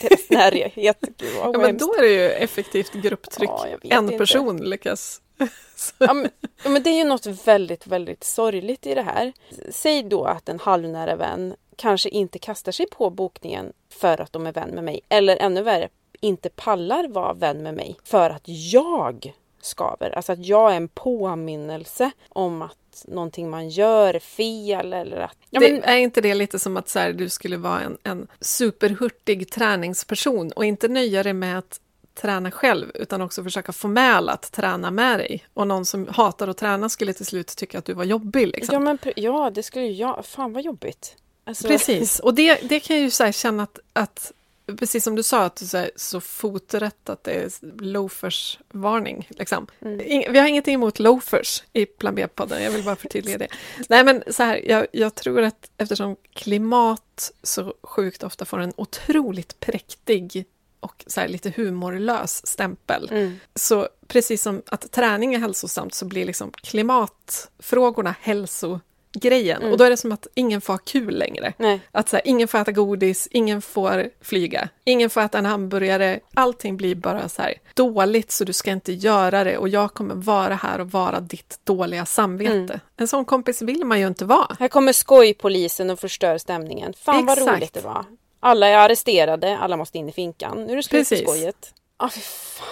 [0.00, 0.98] Deras närhet.
[1.00, 1.80] Gud, Ja, men hemskt.
[1.86, 3.50] då är det ju effektivt grupptryck.
[3.50, 4.18] Ja, en inte.
[4.18, 5.20] person lyckas.
[5.98, 6.30] Ja, men,
[6.64, 9.32] men det är ju något väldigt, väldigt sorgligt i det här.
[9.70, 14.46] Säg då att en halvnära vän kanske inte kastar sig på bokningen för att de
[14.46, 15.00] är vän med mig.
[15.08, 15.88] Eller ännu värre,
[16.20, 20.10] inte pallar vara vän med mig för att jag skaver.
[20.10, 25.36] Alltså att jag är en påminnelse om att någonting man gör är fel eller att...
[25.50, 27.98] Ja, det, men, Är inte det lite som att så här, du skulle vara en,
[28.02, 31.80] en superhurtig träningsperson och inte nöja dig med att
[32.14, 35.44] träna själv utan också försöka få med alla att träna med dig.
[35.54, 38.46] Och någon som hatar att träna skulle till slut tycka att du var jobbig.
[38.46, 38.74] Liksom.
[38.74, 40.26] ja, men ja, det skulle ju jag...
[40.26, 41.16] Fan vad jobbigt.
[41.44, 44.32] Alltså, Precis, och det, det kan jag ju så här känna att, att
[44.76, 47.50] precis som du sa, att du säger så foträtt att det är
[47.82, 49.28] loafers-varning.
[49.30, 49.66] Liksom.
[49.80, 50.32] Mm.
[50.32, 53.48] Vi har ingenting emot loafers i Plan B-podden, jag vill bara förtydliga det.
[53.88, 58.72] Nej, men så här, jag, jag, tror att eftersom klimat så sjukt ofta får en
[58.76, 60.44] otroligt präktig
[60.82, 63.08] och så lite humorlös stämpel.
[63.10, 63.38] Mm.
[63.54, 68.80] Så precis som att träning är hälsosamt så blir liksom klimatfrågorna hälso
[69.14, 69.60] grejen.
[69.60, 69.72] Mm.
[69.72, 71.52] Och då är det som att ingen får ha kul längre.
[71.56, 71.80] Nej.
[71.92, 76.20] Att så här, ingen får äta godis, ingen får flyga, ingen får äta en hamburgare.
[76.34, 80.14] Allting blir bara så här dåligt så du ska inte göra det och jag kommer
[80.14, 82.50] vara här och vara ditt dåliga samvete.
[82.52, 82.80] Mm.
[82.96, 84.56] En sån kompis vill man ju inte vara.
[84.58, 86.92] Här kommer skojpolisen och förstör stämningen.
[86.96, 87.40] Fan Exakt.
[87.40, 88.04] vad roligt det var.
[88.44, 90.64] Alla är arresterade, alla måste in i finkan.
[90.64, 91.74] Nu är det slut på skojet.
[91.96, 92.66] Ah, fan.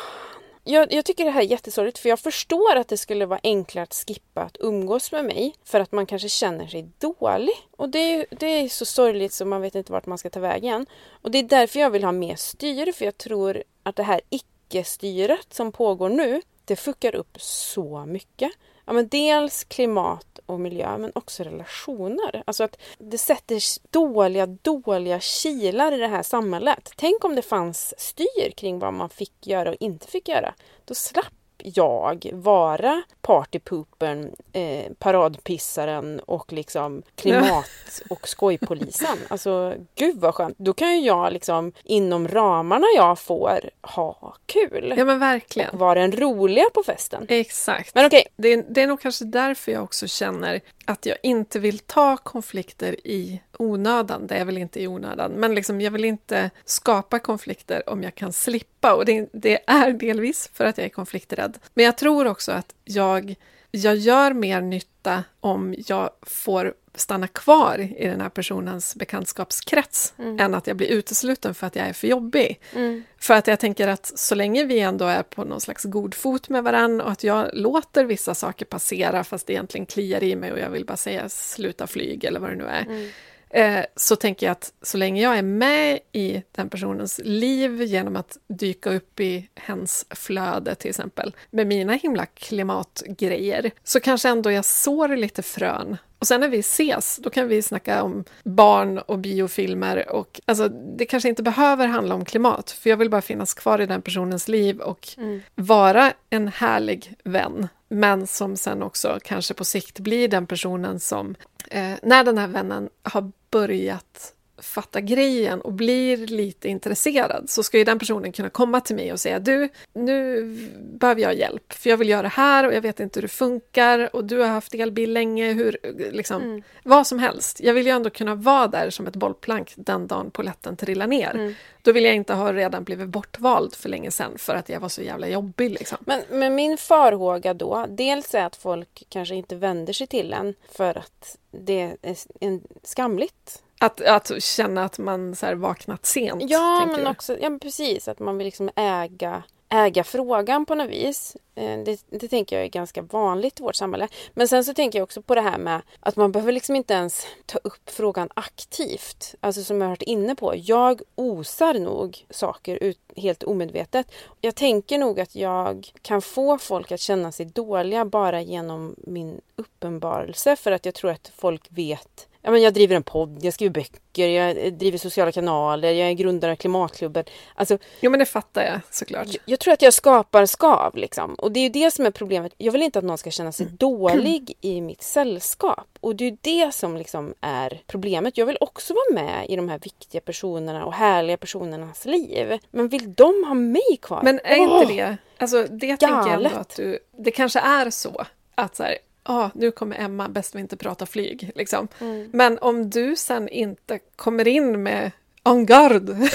[0.65, 3.83] Jag, jag, tycker det här är jättesorgligt för jag förstår att det skulle vara enklare
[3.83, 7.55] att skippa att umgås med mig för att man kanske känner sig dålig.
[7.77, 10.41] Och det är, det är så sorgligt så man vet inte vart man ska ta
[10.41, 10.87] vägen.
[11.23, 14.21] Och det är därför jag vill ha mer styr för jag tror att det här
[14.31, 18.51] icke-styret som pågår nu det fuckar upp så mycket.
[18.87, 22.43] Ja, men dels klimat och miljö men också relationer.
[22.47, 26.93] Alltså att det sätter dåliga, dåliga kilar i det här samhället.
[26.97, 30.55] Tänk om det fanns styr kring vad man fick göra och inte fick göra.
[30.85, 31.35] Då slapp
[31.65, 39.19] jag vara partypoopern, eh, paradpissaren och liksom klimat och skojpolisen.
[39.29, 40.59] Alltså gud vad skönt.
[40.59, 44.95] Då kan ju jag liksom inom ramarna jag får ha kul.
[44.97, 45.71] Ja men verkligen.
[45.71, 47.27] Och vara den roliga på festen.
[47.29, 47.95] Exakt.
[47.95, 48.25] Men okej.
[48.39, 48.57] Okay.
[48.57, 53.07] Det, det är nog kanske därför jag också känner att jag inte vill ta konflikter
[53.07, 54.27] i onödan.
[54.27, 58.15] Det är väl inte i onödan, men liksom, jag vill inte skapa konflikter om jag
[58.15, 58.95] kan slippa.
[58.95, 61.59] Och det, det är delvis för att jag är konflikträdd.
[61.75, 63.35] Men jag tror också att jag,
[63.71, 70.41] jag gör mer nytta om jag får stanna kvar i den här personens bekantskapskrets mm.
[70.41, 72.61] än att jag blir utesluten för att jag är för jobbig.
[72.75, 73.03] Mm.
[73.19, 76.49] För att jag tänker att så länge vi ändå är på någon slags god fot
[76.49, 80.53] med varandra och att jag låter vissa saker passera fast det egentligen kliar i mig
[80.53, 82.83] och jag vill bara säga sluta flyg eller vad det nu är.
[82.83, 83.11] Mm
[83.51, 88.17] eh, så tänker jag att så länge jag är med i den personens liv genom
[88.17, 94.51] att dyka upp i hens flöde till exempel, med mina himla klimatgrejer, så kanske ändå
[94.51, 98.99] jag sår lite frön och sen när vi ses, då kan vi snacka om barn
[98.99, 103.23] och biofilmer och alltså, det kanske inte behöver handla om klimat, för jag vill bara
[103.23, 105.41] finnas kvar i den personens liv och mm.
[105.55, 111.35] vara en härlig vän, men som sen också kanske på sikt blir den personen som,
[111.71, 117.79] eh, när den här vännen har börjat fattar grejen och blir lite intresserad så ska
[117.79, 120.43] ju den personen kunna komma till mig och säga du, nu
[120.79, 123.29] behöver jag hjälp för jag vill göra det här och jag vet inte hur det
[123.29, 125.79] funkar och du har haft elbil länge, hur,
[126.13, 126.63] liksom, mm.
[126.83, 127.61] vad som helst.
[127.61, 131.35] Jag vill ju ändå kunna vara där som ett bollplank den dagen poletten trillar ner.
[131.35, 131.55] Mm.
[131.83, 134.89] Då vill jag inte ha redan blivit bortvald för länge sedan för att jag var
[134.89, 135.71] så jävla jobbig.
[135.71, 135.99] Liksom.
[136.01, 140.55] Men, men min farhåga då, dels är att folk kanske inte vänder sig till en
[140.73, 146.43] för att det är en skamligt att, att känna att man så vaknat sent?
[146.51, 151.37] Ja, men också, ja precis, att man vill liksom äga äga frågan på något vis.
[151.55, 154.09] Eh, det, det, tänker jag är ganska vanligt i vårt samhälle.
[154.35, 156.95] Men sen så tänker jag också på det här med att man behöver liksom inte
[156.95, 159.35] ens ta upp frågan aktivt.
[159.41, 160.55] Alltså som jag har varit inne på.
[160.57, 164.13] Jag osar nog saker ut, helt omedvetet.
[164.41, 169.41] Jag tänker nog att jag kan få folk att känna sig dåliga bara genom min
[169.57, 170.57] uppenbarelse.
[170.57, 173.73] För att jag tror att folk vet Ja, men jag driver en podd, jag skriver
[173.73, 177.25] böcker, jag driver sociala kanaler, jag är grundare av Klimatklubben.
[177.55, 179.27] Alltså, jo men det fattar jag såklart.
[179.27, 181.35] Jag, jag, tror att jag skapar skav liksom.
[181.35, 182.53] Och det är ju det som är problemet.
[182.59, 183.77] Jag vill inte att någon ska känna sig mm.
[183.77, 185.89] dålig i mitt sällskap.
[186.01, 188.39] Och det är ju det som liksom är problemet.
[188.39, 192.59] Jag vill också vara med i de här viktiga personerna och härliga personernas liv.
[192.71, 194.23] Men vill de ha mig kvar?
[194.23, 194.83] Men är oh!
[194.83, 196.01] inte det, alltså det Galet.
[196.01, 198.25] tänker jag ändå att du, det kanske är så
[198.55, 201.51] att så här, ah, nu kommer Emma, bäst vi inte prata flyg.
[201.55, 201.89] Liksom.
[202.01, 202.31] Mm.
[202.33, 205.11] Men om du sen inte kommer in med
[205.45, 206.29] en garde,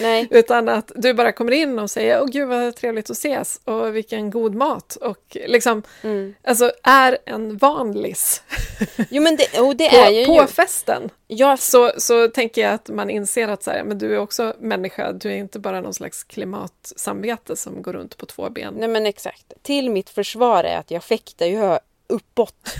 [0.30, 3.96] utan att du bara kommer in och säger åh gud vad trevligt att ses och
[3.96, 6.34] vilken god mat och liksom mm.
[6.42, 8.42] alltså är en vanlis
[9.10, 10.46] jo, men det, och det på, är ju på ju.
[10.46, 11.10] festen.
[11.26, 11.56] Ja.
[11.56, 15.12] Så, så tänker jag att man inser att så här, men du är också människa,
[15.12, 18.74] du är inte bara någon slags klimatsamvete som går runt på två ben.
[18.78, 19.52] Nej men exakt.
[19.62, 22.54] Till mitt försvar är att jag fäktar ju uppåt.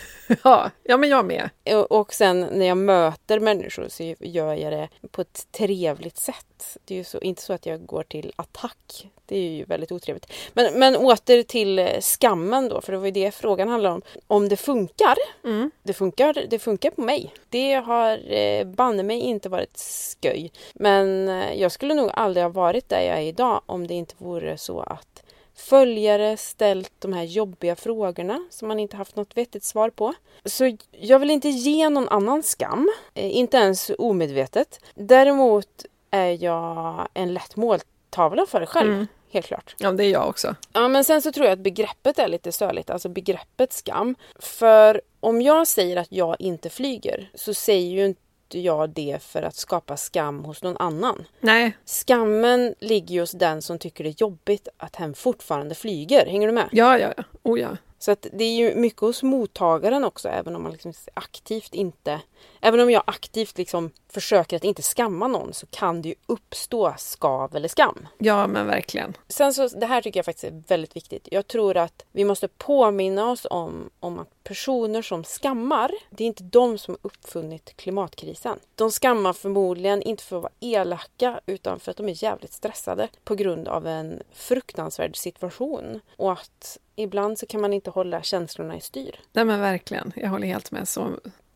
[0.45, 1.51] Ja, ja men jag med.
[1.65, 6.77] Och- Och sen när jag möter människor så gör jag det på ett trevligt sätt.
[6.85, 9.07] Det är ju så, inte så att jag går till attack.
[9.27, 10.33] Det är ju väldigt otrevligt.
[10.53, 14.03] Men, men åter till skammen då, för det var ju det frågan handlar om.
[14.27, 15.71] Om det funkar, Mm.
[15.83, 17.35] det funkar, det funkar på mig.
[17.49, 19.81] Det har eh, banne mig inte varit
[20.23, 20.53] sköj.
[20.75, 24.15] Men eh, jag skulle nog aldrig ha varit där jag är idag om det inte
[24.19, 25.23] vore så att
[25.57, 30.14] följare ställt de här jobbiga frågorna som man inte haft något vettigt svar på.
[30.45, 34.81] Så jag vill inte ge någon annan skam, eh, inte ens omedvetet.
[34.95, 39.07] Däremot är jag en lätt måltavla för det själv, Mm.
[39.31, 39.75] helt klart.
[39.79, 40.55] Ja, det är jag också.
[40.73, 44.14] Ja, men sen så tror jag att begreppet är lite störligt, alltså begreppet skam.
[44.38, 48.21] För om jag säger att jag inte flyger så säger ju inte
[48.61, 51.25] jag det för att skapa skam hos någon annan.
[51.40, 56.27] Nej, Skammen ligger ju hos den som tycker det är jobbigt att hen fortfarande flyger.
[56.27, 56.69] Hänger du med?
[56.73, 57.25] ja, ja, ja.
[57.42, 57.77] Oh, ja.
[57.99, 62.21] Så att det är ju mycket hos mottagaren också, även om man liksom aktivt inte...
[62.61, 66.94] Även om jag aktivt liksom försöker att inte skamma någon så kan det ju uppstå
[66.99, 68.09] skav eller skam.
[68.18, 69.16] Ja, men verkligen.
[69.29, 71.29] Sen så, det här tycker jag faktiskt är väldigt viktigt.
[71.31, 76.29] Jag tror att vi måste påminna oss om, om att personer som skammar, det är
[76.29, 78.59] inte de som har uppfunnit klimatkrisen.
[78.75, 83.09] De skammar förmodligen inte för att vara elaka utan för att de är jävligt stressade
[83.25, 86.01] på grund av en fruktansvärd situation.
[86.16, 89.20] Och att ibland så kan man inte hålla känslorna i styr.
[89.33, 90.12] Nej, men verkligen.
[90.16, 90.88] Jag håller helt med.
[90.88, 91.11] Så,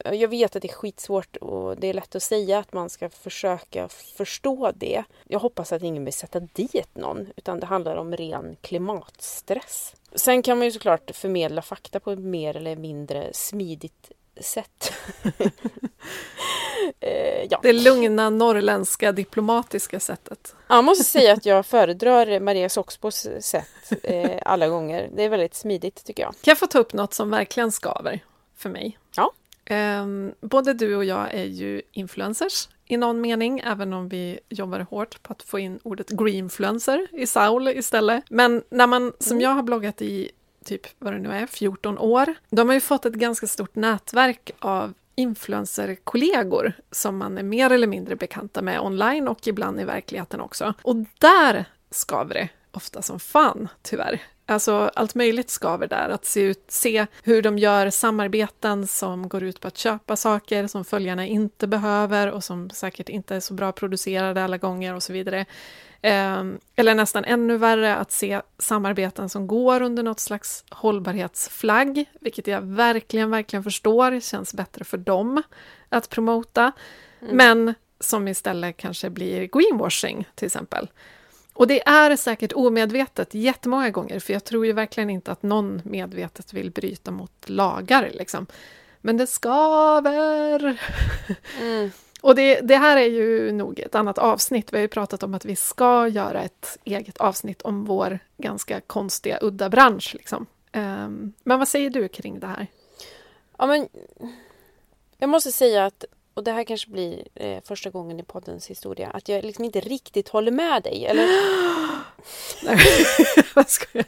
[0.04, 3.08] Jag vet att det är skitsvårt och det är lätt att säga att man ska
[3.08, 5.04] försöka förstå det.
[5.24, 9.94] Jag hoppas att ingen vill sätta dit någon, utan det handlar om ren klimatstress.
[10.14, 14.92] Sen kan man ju såklart förmedla fakta på ett mer eller mindre smidigt sätt.
[17.00, 17.60] eh, ja.
[17.62, 20.54] det lugna norrländska diplomatiska sättet.
[20.68, 25.10] Jag måste säga att jag föredrar Maria Soxbos sätt eh, alla gånger.
[25.16, 26.30] Det är väldigt smidigt tycker jag.
[26.30, 28.20] Kan jag få ta upp något som verkligen skaver
[28.56, 28.98] för mig?
[29.70, 34.80] Ehm, både du och jag är ju influencers i någon mening, även om vi jobbar
[34.80, 38.24] hårt på att få in ordet greenfluencer i Saul istället.
[38.30, 39.42] Men när man, som Mm.
[39.42, 40.30] jag har bloggat i
[40.64, 44.50] typ vad det nu är, 14 år, de har ju fått ett ganska stort nätverk
[44.59, 50.40] av influencerkollegor som man är mer eller mindre bekanta med online och ibland i verkligheten
[50.40, 50.74] också.
[50.83, 54.22] Och där skaver det ofta som fan, tyvärr.
[54.50, 59.42] Alltså allt möjligt skaver där, att se, ut, se hur de gör samarbeten som går
[59.42, 63.54] ut på att köpa saker som följarna inte behöver och som säkert inte är så
[63.54, 65.46] bra producerade alla gånger och så vidare.
[66.02, 72.46] Ehm, eller nästan ännu värre att se samarbeten som går under något slags hållbarhetsflagg, vilket
[72.46, 75.42] jag verkligen, verkligen förstår känns bättre för dem
[75.88, 76.72] att promota,
[77.20, 80.88] men som istället kanske blir greenwashing till exempel.
[81.60, 85.82] Och det är säkert omedvetet jättemånga gånger, för jag tror ju verkligen inte att någon
[85.84, 88.10] medvetet vill bryta mot lagar.
[88.14, 88.46] Liksom.
[89.00, 90.82] Men det skaver!
[91.60, 91.90] Mm.
[92.20, 94.72] Och det, det här är ju nog ett annat avsnitt.
[94.72, 98.80] Vi har ju pratat om att vi ska göra ett eget avsnitt om vår ganska
[98.80, 100.14] konstiga, udda bransch.
[100.14, 100.46] Liksom.
[100.72, 102.66] Ehm, men vad säger du kring det här?
[103.58, 103.88] Ja, men
[105.18, 106.04] jag måste säga att,
[106.40, 109.81] och det här kanske blir eh, första gången i poddens historia, att jag liksom inte
[109.81, 111.07] riktigt håller med dig.
[111.07, 111.26] Eller,
[113.55, 114.07] vad ska jag?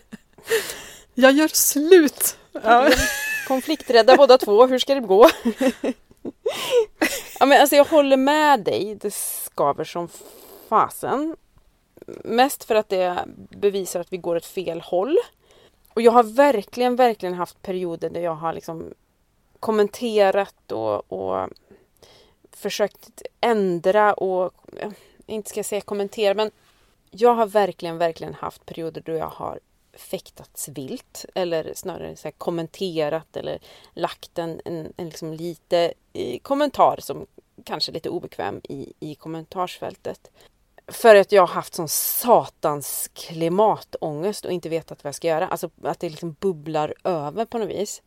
[1.15, 2.37] Jag gör slut!
[2.53, 2.91] Ja.
[3.49, 5.31] konflikträdda båda två, hur ska det gå?
[7.41, 10.09] ja, men alltså jag håller med dig, det skaver som
[10.69, 11.37] fasen.
[12.25, 15.17] Mest för att det bevisar att vi går åt fel håll.
[15.95, 18.95] Och jag har verkligen, verkligen haft perioder där jag har liksom
[19.61, 21.49] kommenterat och, och
[22.63, 24.91] försökt ändra och, eh,
[25.27, 26.51] inte ska jag säga kommentera, men
[27.11, 29.61] jag har verkligen, verkligen haft perioder då jag har
[29.93, 33.59] fäktats vilt eller snarare så här kommenterat eller
[33.95, 37.27] lagt en, en, en liksom lite i kommentar som
[37.65, 40.31] kanske är lite obekväm i, i kommentarsfältet.
[40.87, 45.49] För att jag har haft sån satans klimatångest och inte vetat vad jag ska göra.
[45.49, 48.03] Alltså att det liksom bubblar över på något vis.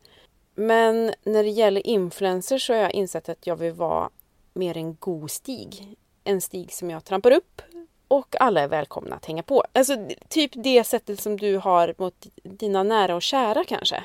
[0.54, 4.10] Men när det gäller influencers så har jag insett att jag vill vara
[4.56, 5.96] mer en god stig.
[6.24, 7.62] En stig som jag trampar upp
[8.08, 9.64] och alla är välkomna att hänga på.
[9.72, 14.04] Alltså typ det sättet som du har mot dina nära och kära kanske.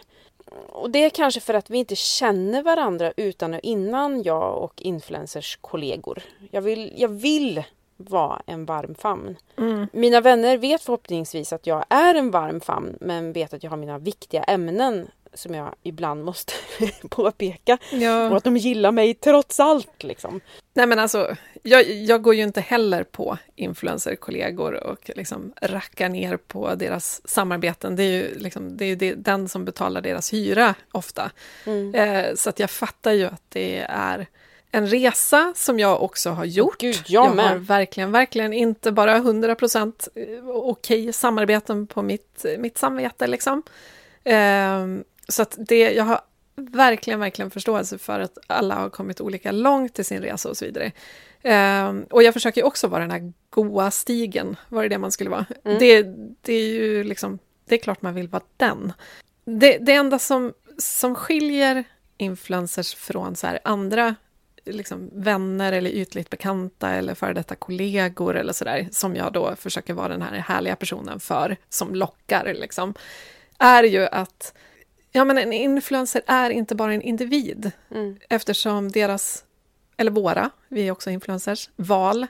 [0.70, 4.82] Och det är kanske för att vi inte känner varandra utan och innan jag och
[4.82, 6.24] influencers kollegor.
[6.52, 7.64] Jag vill, jag vill
[7.98, 9.36] vara en varm famn.
[9.58, 9.88] Mm.
[9.94, 13.78] Mina vänner vet förhoppningsvis att jag är en varm famn men vet att jag har
[13.78, 16.54] mina viktiga ämnen som jag ibland måste
[17.10, 17.78] påpeka.
[17.92, 18.30] Ja.
[18.30, 20.04] Och att de gillar mig trots allt.
[20.04, 20.42] Liksom.
[20.74, 26.38] Nej men alltså, jag, jag går ju inte heller på influencerkollegor och liksom rackar ner
[26.38, 27.96] på deras samarbeten.
[27.96, 31.32] Det är ju, liksom, det är ju det, den som betalar deras hyra ofta.
[31.66, 31.96] Mm.
[31.96, 34.28] Eh, så att jag fattar ju att det är
[34.72, 36.80] en resa som jag också har gjort.
[36.80, 40.08] Gud, jag jag har verkligen, verkligen inte bara 100%
[40.48, 43.64] okej samarbeten på mitt, mitt samvete liksom.
[44.24, 44.86] Eh,
[45.32, 46.22] så att det, jag har
[46.56, 50.66] verkligen, verkligen förståelse för att alla har kommit olika långt i sin resa och så
[50.66, 50.92] vidare.
[51.42, 55.30] Eh, och jag försöker också vara den här goa stigen, var det det man skulle
[55.30, 55.46] vara?
[55.64, 55.80] Mm.
[55.80, 56.04] Det,
[56.42, 58.94] det är ju liksom, det är klart man vill vara den.
[59.46, 61.84] Det, det enda som, som skiljer
[62.18, 64.16] influencers från så andra
[64.66, 69.94] liksom, vänner eller ytligt bekanta eller före detta kollegor eller sådär, som jag då försöker
[69.94, 72.94] vara den här härliga personen för, som lockar, liksom,
[73.60, 74.54] är ju att
[75.12, 78.18] ja, men en influencer är inte bara en individ, Mm.
[78.30, 79.44] eftersom deras,
[79.98, 82.28] eller våra, vi är också influencers, val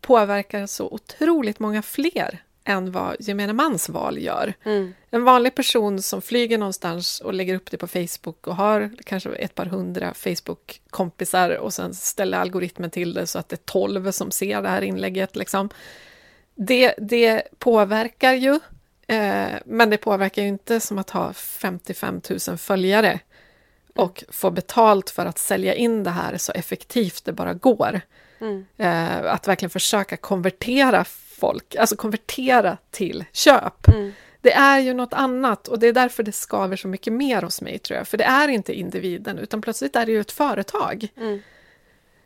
[0.00, 4.54] påverkar så otroligt många fler än vad gemene mans val gör.
[4.64, 4.94] Mm.
[5.10, 9.30] En vanlig person som flyger någonstans och lägger upp det på Facebook och har kanske
[9.30, 14.10] ett par hundra Facebook-kompisar och sen ställer algoritmen till det så att det är tolv
[14.10, 15.36] som ser det här inlägget.
[15.36, 15.68] Liksom.
[16.54, 18.60] Det, det påverkar ju,
[19.06, 23.20] eh, men det påverkar ju inte som att ha 55 000 följare
[23.94, 28.00] och få betalt för att sälja in det här så effektivt det bara går.
[28.40, 28.66] Mm.
[28.76, 31.04] Eh, att verkligen försöka konvertera
[31.38, 33.88] folk, alltså konvertera till köp.
[33.88, 34.12] Mm.
[34.40, 37.60] Det är ju något annat och det är därför det skaver så mycket mer hos
[37.60, 38.08] mig tror jag.
[38.08, 41.08] För det är inte individen utan plötsligt är det ju ett företag.
[41.16, 41.42] Mm.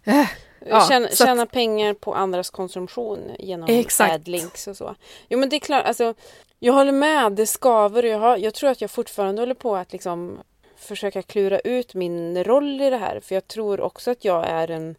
[0.05, 0.27] Eh,
[0.67, 4.13] Ja, tjäna, så att- tjäna pengar på andras konsumtion genom Exakt.
[4.15, 4.95] adlinks och så.
[5.29, 6.15] Jo men det är klart, alltså,
[6.59, 9.77] jag håller med, det skaver och jag, har, jag tror att jag fortfarande håller på
[9.77, 10.39] att liksom
[10.77, 13.21] försöka klura ut min roll i det här.
[13.21, 14.97] För jag tror också att jag är en,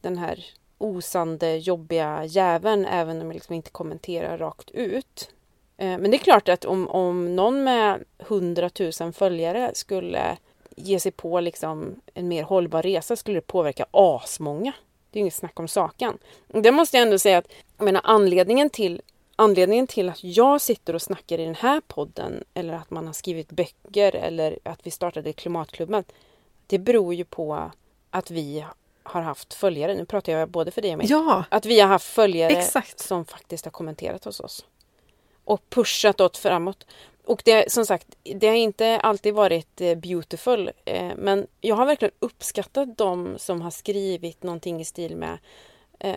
[0.00, 0.44] den här
[0.78, 5.30] osande, jobbiga jäveln även om jag liksom inte kommenterar rakt ut.
[5.76, 8.70] Eh, men det är klart att om, om någon med 100
[9.00, 10.36] 000 följare skulle
[10.76, 14.72] ge sig på liksom en mer hållbar resa skulle det påverka asmånga.
[15.10, 16.18] Det är inget snack om saken.
[16.46, 19.02] Det måste jag ändå säga att jag menar, anledningen, till,
[19.42, 23.12] anledningen till att jag sitter och snackar i den här podden eller att man har
[23.12, 26.04] skrivit böcker eller att vi startade Klimatklubben.
[26.66, 27.70] Det beror ju på
[28.10, 28.64] att vi
[29.02, 29.94] har haft följare.
[29.94, 31.06] Nu pratar jag både för dig och mig.
[31.10, 32.98] ja, Att vi har haft följare Exakt.
[32.98, 34.66] som faktiskt har kommenterat hos oss.
[35.44, 36.86] Och pushat åt framåt.
[37.24, 40.70] Och det, som sagt, det har inte alltid varit eh, beautiful.
[40.84, 45.38] Eh, men jag har verkligen uppskattat de som har skrivit någonting i stil med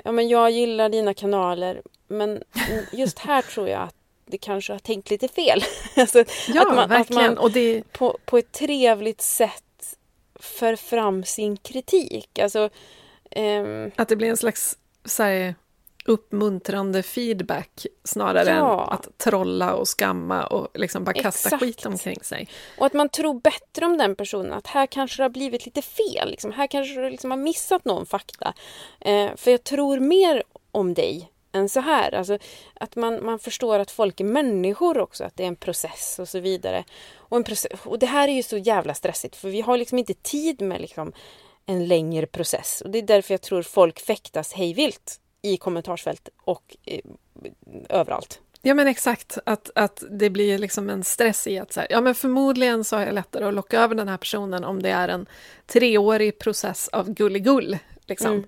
[0.04, 2.44] Ja men jag gillar dina kanaler men
[2.92, 3.96] just här tror jag att
[4.26, 5.64] det kanske har tänkt lite fel.
[5.96, 7.26] alltså, ja att man, att verkligen.
[7.26, 9.98] man Och det, på, på ett trevligt sätt
[10.36, 12.40] för fram sin kritik.
[12.40, 12.70] Alltså,
[13.32, 15.56] ehm, att det blir en slags så här,
[16.06, 18.84] uppmuntrande feedback snarare Ja.
[18.84, 21.64] än att trolla och skamma och liksom bara kasta Exakt.
[21.64, 22.48] skit omkring sig.
[22.78, 24.54] Och att man tror bättre om den personen.
[24.54, 26.30] Att här kanske det har blivit lite fel.
[26.30, 26.52] Liksom.
[26.52, 28.54] Här kanske du liksom har missat någon fakta.
[29.02, 32.16] Eh, för jag tror mer om dig än så här.
[32.16, 32.38] Alltså,
[32.74, 35.24] att man, man förstår att folk är människor också.
[35.24, 36.84] Att det är en process och så vidare.
[37.16, 39.36] Och, en process, och det här är ju så jävla stressigt.
[39.36, 41.14] För vi har liksom inte tid med liksom
[41.66, 42.82] en längre process.
[42.82, 47.00] Och det är därför jag tror folk fäktas hejvilt i kommentarsfält och eh,
[47.90, 48.42] överallt.
[48.62, 52.02] Ja men exakt, att, att det blir liksom en stress i att så här, ja
[52.02, 55.08] men förmodligen så är det lättare att locka över den här personen om det är
[55.08, 55.26] en
[55.68, 57.78] treårig process av gulligull.
[58.06, 58.44] Liksom.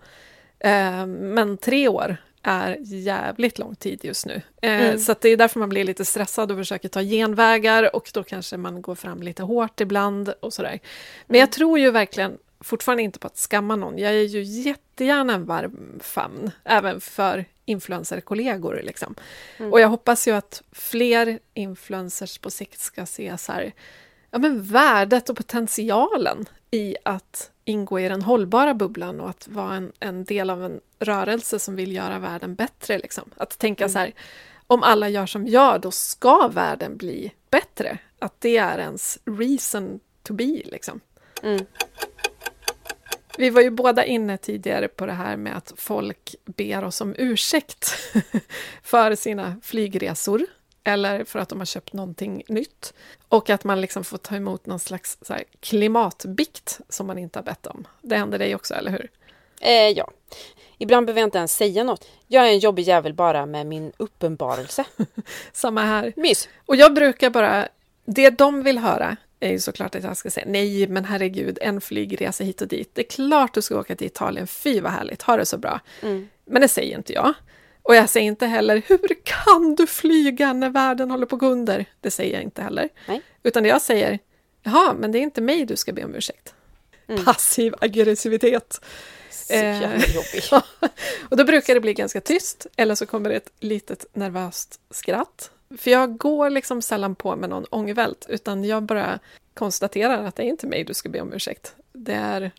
[0.60, 4.42] Eh, men tre år är jävligt lång tid just nu.
[4.62, 5.00] Eh, Mm.
[5.00, 8.58] Så det är därför man blir lite stressad och försöker ta genvägar och då kanske
[8.58, 10.80] man går fram lite hårt ibland och sådär.
[11.28, 13.98] Men jag tror ju verkligen fortfarande inte på att skamma någon.
[13.98, 18.82] Jag är ju jättegärna en varm famn, även för influencerkollegor.
[18.84, 19.16] Liksom.
[19.58, 19.74] Mm.
[19.74, 23.74] Och jag hoppas ju att fler influencers på sikt ska se så här,
[24.32, 29.76] ja, men värdet och potentialen i att ingå i den hållbara bubblan och att vara
[29.76, 32.98] en, en del av en rörelse som vill göra världen bättre.
[32.98, 33.30] Liksom.
[33.38, 33.94] Att tänka Mm.
[33.94, 34.14] så här,
[34.68, 37.98] om alla gör som jag, då ska världen bli bättre.
[38.20, 40.62] Att det är ens reason to be.
[40.66, 41.00] Liksom.
[41.44, 41.66] Mm.
[43.38, 47.16] Vi var ju båda inne tidigare på det här med att folk ber oss om
[47.18, 47.96] ursäkt
[48.84, 50.46] för sina flygresor
[50.84, 52.94] eller för att de har köpt någonting nytt.
[53.30, 57.40] Och att man liksom får ta emot någon slags så här, klimatbikt som man inte
[57.40, 57.88] har bett om.
[58.02, 59.10] Det händer dig också, eller hur?
[59.62, 60.12] Eh, ja.
[60.78, 62.08] Ibland behöver jag inte ens säga något.
[62.28, 64.86] Jag är en jobbig jävel bara med min uppenbarelse.
[65.52, 66.14] Samma här.
[66.16, 66.50] Mys.
[66.66, 67.68] Och jag brukar bara...
[68.06, 71.82] Det de vill höra är ju såklart att jag ska säga nej, men herregud, en
[71.82, 72.96] flygresa hit och dit.
[72.96, 75.80] Det är klart du ska åka till Italien, fy vad härligt, ha det så bra.
[76.02, 76.30] Mm.
[76.46, 77.34] Men det säger inte jag.
[77.84, 81.48] Och jag säger inte heller, hur kan du flyga när världen håller på att gå
[81.48, 81.86] under?
[82.02, 82.90] Det säger jag inte heller.
[83.08, 83.22] Nej.
[83.44, 84.20] Utan jag säger,
[84.64, 86.54] jaha, men det är inte mig du ska be om ursäkt.
[87.08, 87.26] Mm.
[87.26, 88.82] Passiv aggressivitet.
[89.30, 90.44] Så Eh, jävla jobbig.
[91.30, 95.52] och då brukar det bli ganska tyst, eller så kommer det ett litet nervöst skratt.
[95.78, 99.20] För jag går liksom sällan på med någon ångvält, utan jag bara
[99.54, 101.76] konstaterar att det är inte mig du ska be om ursäkt.
[101.94, 102.52] Det är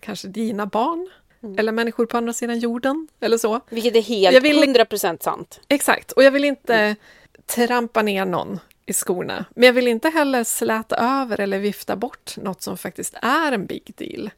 [0.00, 1.08] kanske dina barn,
[1.42, 1.58] Mm.
[1.58, 3.60] eller människor på andra sidan jorden, eller så.
[3.70, 5.60] Vilket är helt Jag vill- 100% sant.
[5.68, 6.96] Exakt, och jag vill inte
[7.46, 9.44] trampa ner någon i skorna.
[9.54, 13.66] Men jag vill inte heller släta över eller vifta bort något som faktiskt är en
[13.66, 14.30] big deal.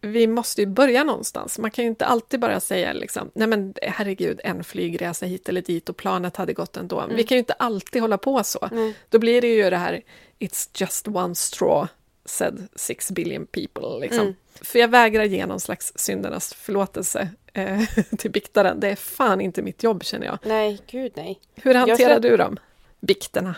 [0.00, 1.58] Vi måste ju börja någonstans.
[1.58, 5.62] Man kan ju inte alltid bara säga liksom, nej men herregud, en flygresa hit eller
[5.62, 7.06] dit och planet hade gått ändå.
[7.10, 8.68] Vi kan ju inte alltid hålla på så.
[8.72, 8.94] Nej.
[9.08, 10.02] Då blir det ju det här,
[10.38, 11.88] it's just one straw,
[12.24, 14.00] said six billion people.
[14.00, 14.20] Liksom.
[14.20, 14.34] Mm.
[14.62, 17.80] För jag vägrar ge någon slags syndernas förlåtelse eh,
[18.18, 18.80] till biktaren.
[18.80, 20.38] Det är fan inte mitt jobb känner jag.
[20.42, 21.40] Nej, gud nej.
[21.54, 22.56] Hur hanterar slä- du dem?
[23.00, 23.54] Bikterna?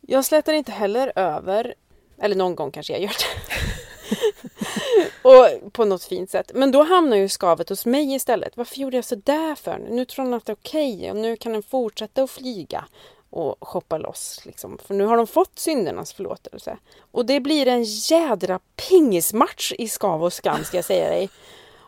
[0.00, 1.74] Jag slätar inte heller över,
[2.18, 3.54] eller någon gång kanske jag gör det.
[5.22, 6.50] och på något fint sätt.
[6.54, 8.56] Men då hamnar ju skavet hos mig istället.
[8.56, 9.78] Varför gjorde jag så där för?
[9.90, 12.84] Nu tror han att det är okej och nu kan den fortsätta att flyga
[13.30, 14.40] och shoppa loss.
[14.44, 14.78] Liksom.
[14.86, 16.76] För nu har de fått syndernas förlåtelse.
[17.10, 21.30] Och det blir en jädra pingismatch i skav och skam ska jag säga dig.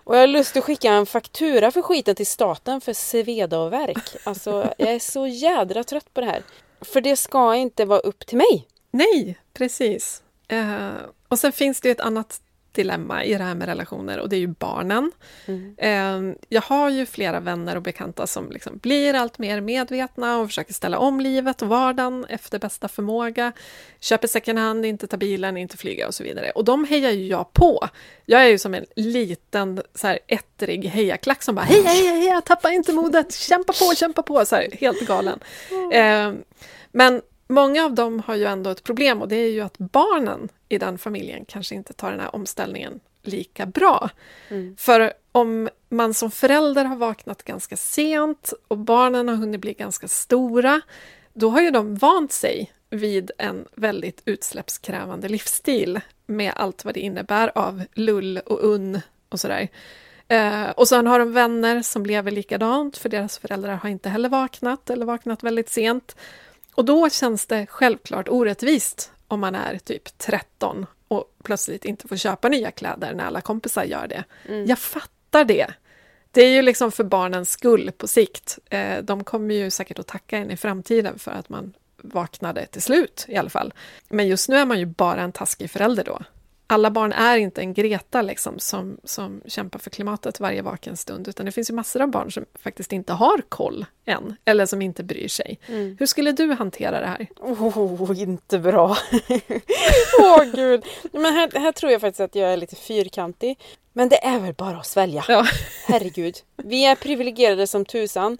[0.06, 3.72] Och jag har lust att skicka en faktura för skiten till staten för sveda och
[3.72, 4.16] verk.
[4.24, 6.42] Alltså, jag är så jädra trött på det här.
[6.80, 8.68] För det ska inte vara upp till mig.
[8.90, 10.22] Nej, precis.
[10.52, 10.92] Uh,
[11.28, 12.40] och sen finns det ju ett annat
[12.76, 15.12] dilemma i det här med relationer och det är ju barnen.
[15.78, 20.48] Eh, jag har ju flera vänner och bekanta som liksom blir allt mer medvetna och
[20.48, 23.52] försöker ställa om livet och vardagen efter bästa förmåga.
[24.00, 26.50] Köper second hand, inte ta bilen, inte flyga och så vidare.
[26.50, 27.88] Och de hejar ju jag på.
[28.24, 32.40] Jag är ju som en liten så här, ettrig hejaklack som bara heja, heja, heja,
[32.40, 35.38] tappa inte modet, kämpa på, kämpa på, så här, helt galen.
[35.92, 36.32] Eh,
[36.92, 40.48] men många av dem har ju ändå ett problem och det är ju att barnen
[40.68, 44.10] i den familjen kanske inte tar den här omställningen lika bra.
[44.48, 44.76] Mm.
[44.78, 50.08] För om man som förälder har vaknat ganska sent och barnen har hunnit bli ganska
[50.08, 50.80] stora,
[51.32, 57.00] då har ju de vant sig vid en väldigt utsläppskrävande livsstil med allt vad det
[57.00, 59.68] innebär av lull och unn och sådär.
[60.28, 64.28] Eh, och sen har de vänner som lever likadant, för deras föräldrar har inte heller
[64.28, 66.16] vaknat eller vaknat väldigt sent.
[66.76, 72.16] Och då känns det självklart orättvist om man är typ 13 och plötsligt inte får
[72.16, 74.24] köpa nya kläder när alla kompisar gör det.
[74.66, 75.66] Jag fattar det.
[76.30, 78.58] Det är ju liksom för barnens skull på sikt.
[78.70, 82.82] Eh, de kommer ju säkert att tacka en i framtiden för att man vaknade till
[82.82, 83.74] slut i alla fall.
[84.08, 86.20] Men just nu är man ju bara en taskig förälder då.
[86.68, 91.28] Alla barn är inte en Greta liksom, som, som kämpar för klimatet varje vaken stund,
[91.28, 94.82] utan det finns ju massor av barn som faktiskt inte har koll än, eller som
[94.82, 95.58] inte bryr sig.
[95.66, 95.96] Mm.
[95.98, 97.26] Hur skulle du hantera det här?
[97.40, 98.96] Oh, inte bra.
[100.20, 100.84] Åh gud.
[101.12, 103.58] Men här, här tror jag faktiskt att jag är lite fyrkantig.
[103.92, 105.24] Men det är väl bara att svälja.
[105.28, 105.46] Ja.
[105.86, 106.36] Herregud.
[106.56, 108.38] Vi är privilegierade som tusan.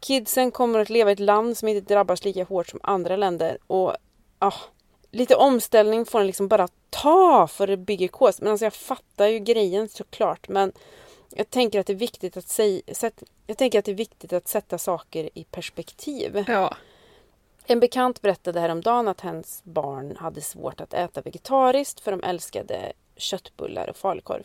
[0.00, 3.58] Kidsen kommer att leva i ett land som inte drabbas lika hårt som andra länder.
[3.66, 3.96] Och
[4.38, 4.54] ah,
[5.14, 8.40] lite omställning får en liksom bara ta för det bygger kås.
[8.40, 10.48] Men alltså jag fattar ju grejen såklart.
[10.48, 10.72] Men
[11.30, 14.48] jag tänker att det är viktigt att sätt, jag tänker att det är viktigt att
[14.48, 16.44] sätta saker i perspektiv.
[16.48, 16.76] Ja.
[17.66, 22.92] En bekant berättade häromdagen att hennes barn hade svårt att äta vegetariskt för de älskade
[23.16, 24.42] köttbullar och falukorv.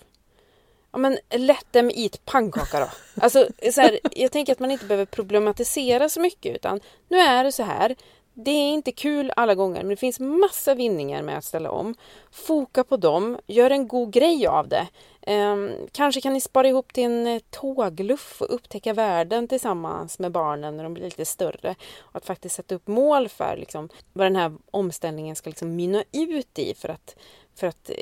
[0.91, 2.89] Ja men let them eat pannkaka då.
[3.21, 7.43] Alltså, så här, jag tänker att man inte behöver problematisera så mycket utan nu är
[7.43, 7.95] det så här.
[8.43, 11.95] Det är inte kul alla gånger men det finns massa vinningar med att ställa om.
[12.31, 14.87] Foka på dem, gör en god grej av det.
[15.21, 20.31] Ehm, kanske kan ni spara ihop till en eh, tågluff och upptäcka världen tillsammans med
[20.31, 21.75] barnen när de blir lite större.
[21.99, 26.03] Och att faktiskt sätta upp mål för liksom, vad den här omställningen ska liksom mynna
[26.11, 27.15] ut i för att,
[27.55, 27.95] för att eh,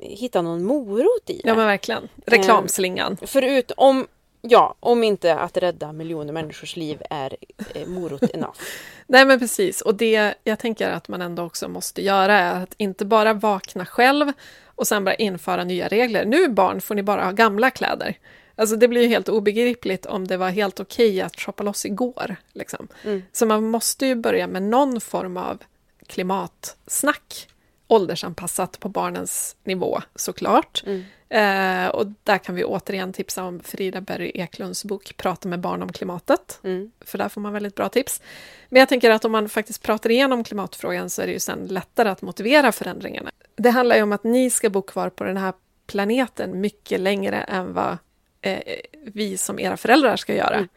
[0.00, 1.48] hitta någon morot i det.
[1.48, 2.08] ja, men verkligen.
[2.26, 3.16] Reklamslingan.
[3.16, 4.06] Förut om,
[4.42, 7.36] ja, om inte att rädda miljoner människors liv är
[7.74, 8.58] eh, morot enough.
[9.06, 12.74] Nej men precis, och det jag tänker att man ändå också måste göra är att
[12.76, 14.32] inte bara vakna själv
[14.66, 16.24] och sen bara införa nya regler.
[16.24, 18.18] Nu barn får ni bara ha gamla kläder.
[18.56, 22.36] Alltså det blir ju helt obegripligt om det var helt okej att shoppa loss igår.
[22.52, 22.88] Liksom.
[23.04, 23.22] Mm.
[23.32, 25.62] Så man måste ju börja med någon form av
[26.06, 27.48] klimatsnack
[27.92, 30.82] åldersanpassat på barnens nivå såklart.
[30.86, 31.04] Mm.
[31.28, 35.82] Eh, och där kan vi återigen tipsa om Frida Berry Eklunds bok Prata med barn
[35.82, 36.60] om klimatet.
[36.64, 36.90] Mm.
[37.00, 38.22] För där får man väldigt bra tips.
[38.68, 41.66] Men jag tänker att om man faktiskt pratar igenom klimatfrågan så är det ju sen
[41.66, 43.30] lättare att motivera förändringarna.
[43.56, 45.52] Det handlar ju om att ni ska bo kvar på den här
[45.86, 47.98] planeten mycket längre än vad
[48.40, 48.58] eh,
[49.06, 50.54] vi som era föräldrar ska göra.
[50.54, 50.68] Mm.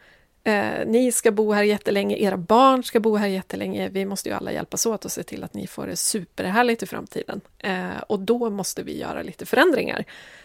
[0.46, 3.88] Eh, ni ska bo här jättelänge, era barn ska bo här jättelänge.
[3.88, 6.86] Vi måste ju alla hjälpas åt och se till att ni får det superhärligt i
[6.86, 7.40] framtiden.
[7.58, 10.04] Eh, och då måste vi göra lite förändringar.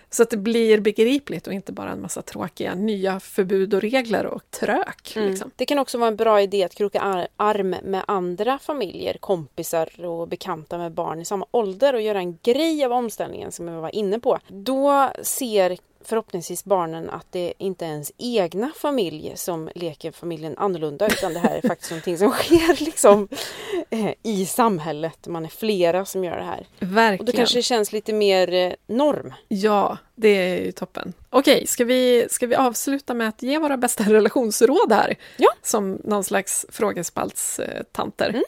[0.09, 4.25] Så att det blir begripligt och inte bara en massa tråkiga nya förbud och regler
[4.25, 5.13] och trök.
[5.15, 5.29] Mm.
[5.29, 5.51] Liksom.
[5.55, 10.05] Det kan också vara en bra idé att kroka ar- arm med andra familjer, kompisar
[10.05, 13.81] och bekanta med barn i samma ålder och göra en grej av omställningen som jag
[13.81, 14.39] var inne på.
[14.47, 21.07] Då ser förhoppningsvis barnen att det inte är ens egna familj som leker familjen annorlunda
[21.07, 23.27] utan det här är faktiskt någonting som sker liksom
[23.89, 25.27] eh, i samhället.
[25.27, 26.67] Man är flera som gör det här.
[26.79, 27.19] Verkligen.
[27.19, 29.33] Och då kanske det känns lite mer eh, norm.
[29.47, 31.13] Ja, det är ju toppen.
[31.29, 35.15] Okej, ska vi, ska vi avsluta med att ge våra bästa relationsråd här?
[35.37, 35.49] Ja.
[35.61, 38.29] Som någon slags frågespaltstanter.
[38.29, 38.43] Mm.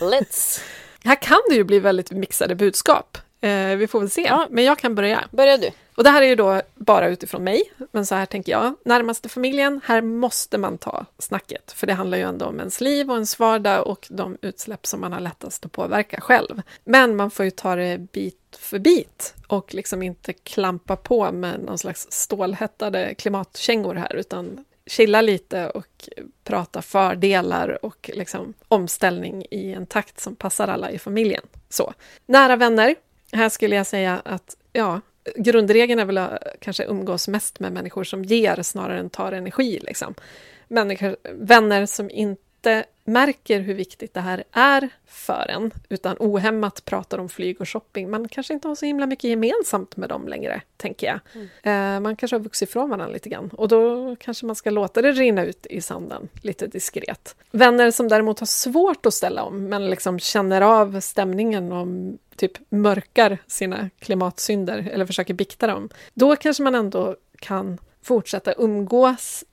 [0.00, 0.60] Let's!
[1.04, 3.18] Här kan det ju bli väldigt mixade budskap.
[3.40, 4.46] Eh, vi får väl se, Ja.
[4.50, 5.24] men jag kan börja.
[5.30, 5.70] Börjar du?
[5.94, 8.74] Och det här är ju då bara utifrån mig, men så här tänker jag.
[8.84, 13.10] Närmaste familjen, här måste man ta snacket, för det handlar ju ändå om ens liv
[13.10, 16.62] och ens vardag och de utsläpp som man har lättast att påverka själv.
[16.84, 21.60] Men man får ju ta det bit för bit och liksom inte klampa på med
[21.60, 26.08] någon slags stålhättade klimatkängor här, utan chilla lite och
[26.44, 31.42] prata fördelar och liksom omställning i en takt som passar alla i familjen.
[31.68, 31.94] Så.
[32.26, 32.94] Nära vänner,
[33.32, 35.00] här skulle jag säga att ja,
[35.36, 39.80] grundregeln är väl att kanske umgås mest med människor som ger snarare än tar energi.
[39.82, 40.14] Liksom.
[40.68, 42.51] Människor, vänner som inte
[43.04, 48.10] märker hur viktigt det här är för en, utan ohämmat pratar om flyg och shopping.
[48.10, 51.20] Man kanske inte har så himla mycket gemensamt med dem längre, tänker jag.
[51.62, 55.02] Eh, man kanske har vuxit ifrån varandra lite grann och då kanske man ska låta
[55.02, 57.36] det rinna ut i sanden lite diskret.
[57.50, 61.86] Vänner som däremot har svårt att ställa om, men liksom känner av stämningen och
[62.36, 69.44] typ mörkar sina klimatsynder eller försöker bikta dem, då kanske man ändå kan fortsätta umgås,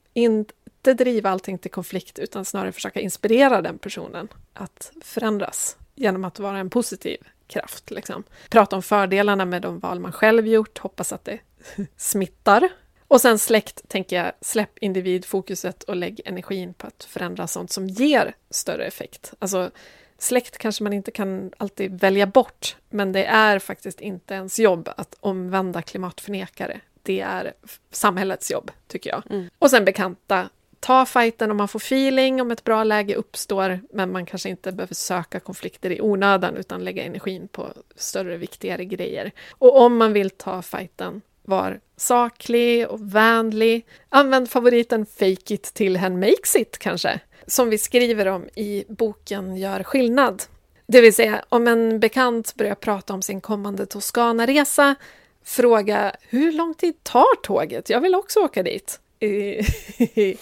[0.79, 6.39] inte driva allting till konflikt utan snarare försöka inspirera den personen att förändras genom att
[6.39, 7.17] vara en positiv
[7.47, 7.91] kraft.
[7.91, 8.23] Liksom.
[8.49, 11.39] Prata om fördelarna med de val man själv gjort, hoppas att det
[11.97, 12.69] smittar.
[13.07, 17.87] Och sen släkt, tänker jag, släpp individfokuset och lägg energin på att förändra sånt som
[17.87, 19.33] ger större effekt.
[19.39, 19.71] Alltså,
[20.17, 24.89] släkt kanske man inte kan alltid välja bort, men det är faktiskt inte ens jobb
[24.97, 26.81] att omvända klimatförnekare.
[27.03, 27.53] Det är
[27.91, 29.23] samhällets jobb, tycker jag.
[29.29, 29.49] Mm.
[29.59, 30.49] Och sen bekanta,
[30.79, 34.71] ta fighten om man får feeling, om ett bra läge uppstår, men man kanske inte
[34.71, 39.31] behöver söka konflikter i onödan, utan lägga energin på större, viktigare grejer.
[39.51, 43.85] Och om man vill ta fighten, var saklig och vänlig.
[44.09, 47.19] Använd favoriten fake it till hen makes it, kanske.
[47.47, 50.43] Som vi skriver om i boken Gör skillnad.
[50.87, 54.95] Det vill säga, om en bekant börjar prata om sin kommande Toscana-resa,
[55.43, 57.89] fråga hur lång tid tar tåget?
[57.89, 58.99] Jag vill också åka dit.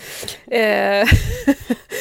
[0.51, 1.07] Eh,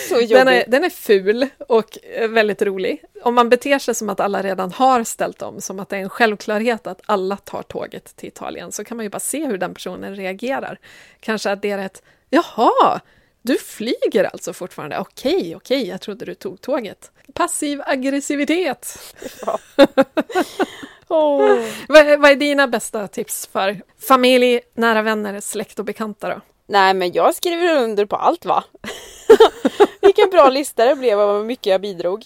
[0.08, 3.02] Så den, är, den är ful och eh, väldigt rolig.
[3.22, 6.00] Om man beter sig som att alla redan har ställt om, som att det är
[6.00, 9.58] en självklarhet att alla tar tåget till Italien, så kan man ju bara se hur
[9.58, 10.78] den personen reagerar.
[11.20, 13.00] Kanske att det är ett ”Jaha,
[13.42, 14.98] du flyger alltså fortfarande?
[14.98, 17.10] Okej, okej, jag trodde du tog tåget”.
[17.34, 18.98] Passiv aggressivitet.
[21.08, 21.58] Åh.
[21.88, 26.40] Vad, är- vad är dina bästa tips för familj, nära vänner, släkt och bekanta då?
[26.66, 28.64] Nej men jag skriver under på allt va?
[30.00, 32.24] Vilken bra lista det blev och vad mycket jag bidrog.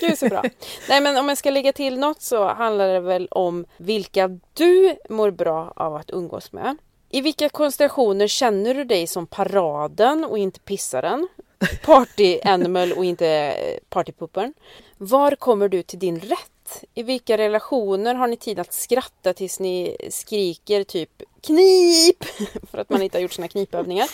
[0.00, 0.42] Gud så bra.
[0.88, 4.96] Nej men om jag ska lägga till något så handlar det väl om vilka du
[5.08, 6.76] mår bra av att umgås med.
[7.10, 11.28] I vilka konstellationer känner du dig som paraden och inte pissaren?
[11.84, 14.54] Party animal och inte eh, partypuppern?
[14.98, 16.84] Var kommer du till din rätt?
[16.94, 22.24] I vilka relationer har ni tid att skratta tills ni skriker typ knip
[22.70, 24.08] för att man inte har gjort sina knipövningar?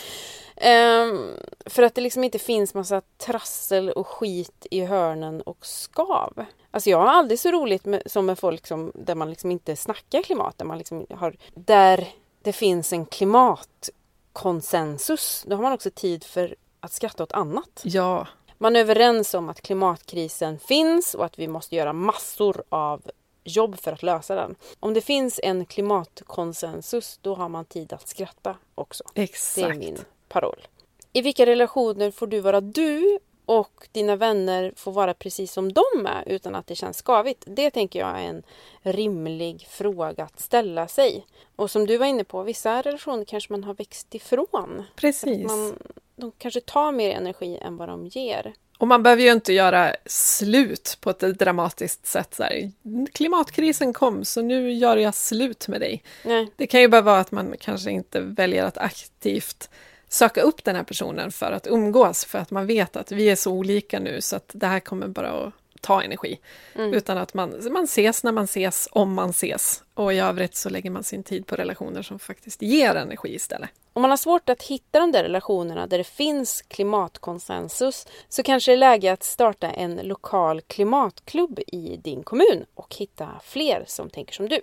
[0.55, 6.45] Ehm, för att det liksom inte finns massa trassel och skit i hörnen och skav.
[6.71, 9.75] Alltså jag har aldrig så roligt med, som med folk som, där man liksom inte
[9.75, 10.57] snackar klimat.
[10.57, 12.07] Där, man liksom har, där
[12.41, 15.43] det finns en klimatkonsensus.
[15.47, 17.81] Då har man också tid för att skratta åt annat.
[17.83, 18.27] Ja,
[18.57, 23.01] Man är överens om att klimatkrisen finns och att vi måste göra massor av
[23.43, 24.55] jobb för att lösa den.
[24.79, 29.03] Om det finns en klimatkonsensus då har man tid att skratta också.
[29.13, 29.77] Det är exakt.
[29.77, 30.67] min paroll.
[31.13, 36.05] I vilka relationer får du vara du och dina vänner får vara precis som de
[36.05, 37.43] är utan att det känns skavigt.
[37.47, 38.43] Det tänker jag är en
[38.81, 41.25] rimlig fråga att ställa sig.
[41.55, 44.83] Och som du var inne på, vissa relationer kanske man har växt ifrån.
[44.95, 45.47] Precis.
[45.47, 45.79] Man,
[46.15, 48.53] de kanske tar mer energi än vad de ger.
[48.81, 52.33] Och man behöver ju inte göra slut på ett dramatiskt sätt.
[52.33, 52.71] Så här,
[53.13, 56.03] Klimatkrisen kom, så nu gör jag slut med dig.
[56.25, 56.51] Nej.
[56.55, 59.69] Det kan ju bara vara att man kanske inte väljer att aktivt
[60.09, 63.35] söka upp den här personen för att umgås, för att man vet att vi är
[63.35, 66.39] så olika nu så att det här kommer bara att ta energi.
[66.75, 66.93] Mm.
[66.93, 69.83] Utan att man, man ses när man ses, om man ses.
[69.93, 73.69] Och i övrigt så lägger man sin tid på relationer som faktiskt ger energi istället.
[73.93, 78.71] Om man har svårt att hitta de där relationerna där det finns klimatkonsensus så kanske
[78.71, 84.09] det är läge att starta en lokal klimatklubb i din kommun och hitta fler som
[84.09, 84.61] tänker som du.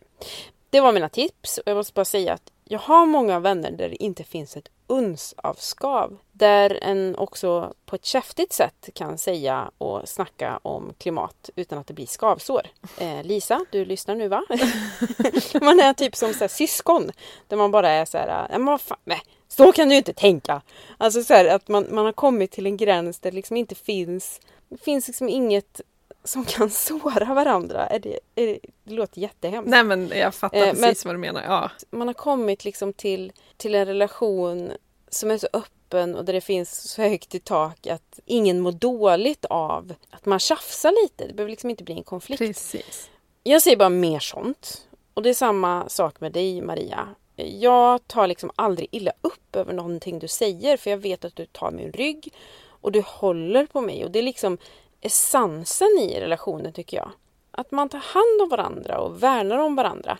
[0.70, 3.88] Det var mina tips och jag måste bara säga att jag har många vänner där
[3.88, 6.18] det inte finns ett uns av skav.
[6.32, 11.86] Där en också på ett käftigt sätt kan säga och snacka om klimat utan att
[11.86, 12.62] det blir skavsår.
[12.98, 14.44] Eh, Lisa, du lyssnar nu va?
[15.62, 17.10] man är typ som så här, syskon.
[17.48, 20.62] Där man bara är så här, men fan, nej, så kan du inte tänka.
[20.98, 23.74] Alltså så här, att man, man har kommit till en gräns där det liksom inte
[23.74, 25.80] finns, det finns liksom inget
[26.24, 27.86] som kan såra varandra.
[27.86, 29.70] Är det, är det, det låter jättehemskt.
[29.70, 31.42] Nej men jag fattar Eh, precis vad du menar.
[31.42, 31.70] Ja.
[31.90, 34.72] Man har kommit liksom till, till en relation
[35.08, 38.72] som är så öppen och där det finns så högt i tak att ingen mår
[38.72, 41.26] dåligt av att man tjafsar lite.
[41.26, 42.38] Det behöver liksom inte bli en konflikt.
[42.38, 43.10] Precis.
[43.42, 44.88] Jag säger bara mer sånt.
[45.14, 47.08] Och det är samma sak med dig Maria.
[47.36, 51.46] Jag tar liksom aldrig illa upp över någonting du säger för jag vet att du
[51.46, 52.34] tar min rygg
[52.66, 54.58] och du håller på mig och det är liksom
[55.00, 57.10] essensen i relationen tycker jag.
[57.50, 60.18] Att man tar hand om varandra och värnar om varandra.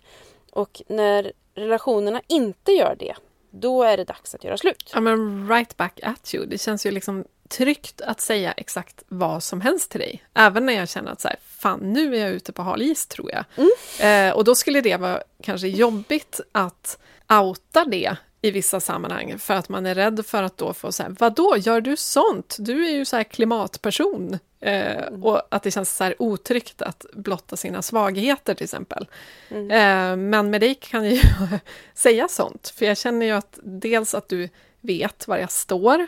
[0.52, 3.14] Och när relationerna inte gör det,
[3.50, 4.90] då är det dags att göra slut.
[4.94, 6.46] Ja men right back at you.
[6.46, 10.24] Det känns ju liksom tryggt att säga exakt vad som helst till dig.
[10.34, 13.06] Även när jag känner att så här, fan nu är jag ute på hal is
[13.06, 13.44] tror jag.
[14.00, 16.98] Eh, och då skulle det vara kanske jobbigt att
[17.28, 21.16] outa det i vissa sammanhang för att man är rädd för att då få säga
[21.18, 22.56] vadå, gör du sånt?
[22.58, 24.38] Du är ju så här klimatperson.
[24.60, 29.06] Eh, och att det känns så här otryggt att blotta sina svagheter till exempel.
[29.50, 31.22] Eh, men med dig kan jag ju
[31.94, 34.48] säga sånt, för jag känner ju att dels att du
[34.80, 36.06] vet var jag står,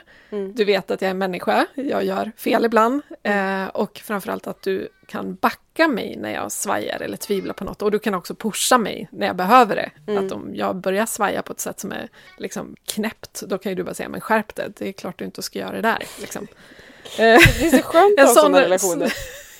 [0.55, 4.89] du vet att jag är människa, jag gör fel ibland eh, och framförallt att du
[5.11, 8.79] kan backa mig när jag svajar eller tvivlar på något och du kan också pusha
[8.79, 10.19] mig när jag behöver det.
[10.19, 12.09] Att om jag börjar svaja på ett sätt som är
[12.39, 15.25] liksom knäppt, då kan ju du bara säga men skärp det, det är klart du
[15.25, 16.03] inte ska göra det där.
[16.21, 16.47] Liksom.
[17.17, 19.13] Det är så skönt att ha sådana relationer.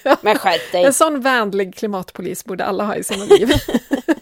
[0.23, 0.85] Men skärp dig!
[0.85, 3.49] En sån vänlig klimatpolis borde alla ha i sina liv.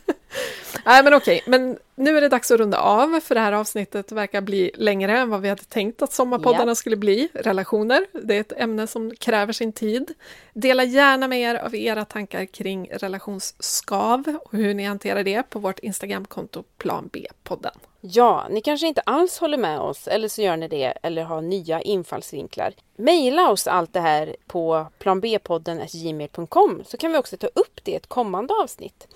[0.88, 4.12] Nej men okej, men nu är det dags att runda av för det här avsnittet
[4.12, 6.74] verkar bli längre än vad vi hade tänkt att sommarpoddarna Ja.
[6.74, 7.28] skulle bli.
[7.34, 10.14] Relationer, det är ett ämne som kräver sin tid.
[10.52, 15.58] Dela gärna med er av era tankar kring relationsskav och hur ni hanterar det på
[15.58, 17.74] vårt Instagramkonto Plan B-podden.
[18.00, 21.40] Ja, ni kanske inte alls håller med oss eller så gör ni det eller har
[21.40, 22.74] nya infallsvinklar.
[22.98, 27.90] Maila oss allt det här på planbpodden gmail.com så kan vi också ta upp det
[27.90, 29.08] i ett kommande avsnitt.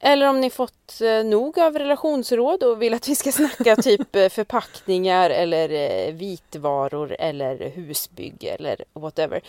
[0.00, 4.16] Eller om ni fått eh, nog av relationsråd och vill att vi ska snacka typ
[4.16, 9.40] eh, förpackningar eller eh, vitvaror eller husbygge eller whatever.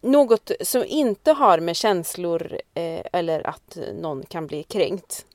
[0.00, 2.60] Något som inte har med känslor
[3.12, 5.26] eller att någon kan bli kränkt.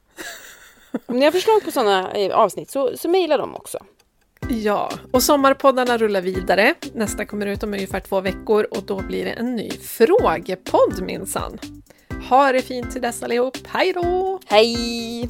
[1.05, 3.79] Om ni har förslag på sådana avsnitt så, så mejla dem också.
[4.49, 6.73] Ja, och sommarpoddarna rullar vidare.
[6.93, 11.59] Nästa kommer ut om ungefär två veckor och då blir det en ny frågepodd minsann.
[12.29, 13.57] Ha det fint till dess allihop.
[13.67, 14.39] Hej då!
[14.45, 15.29] Hej!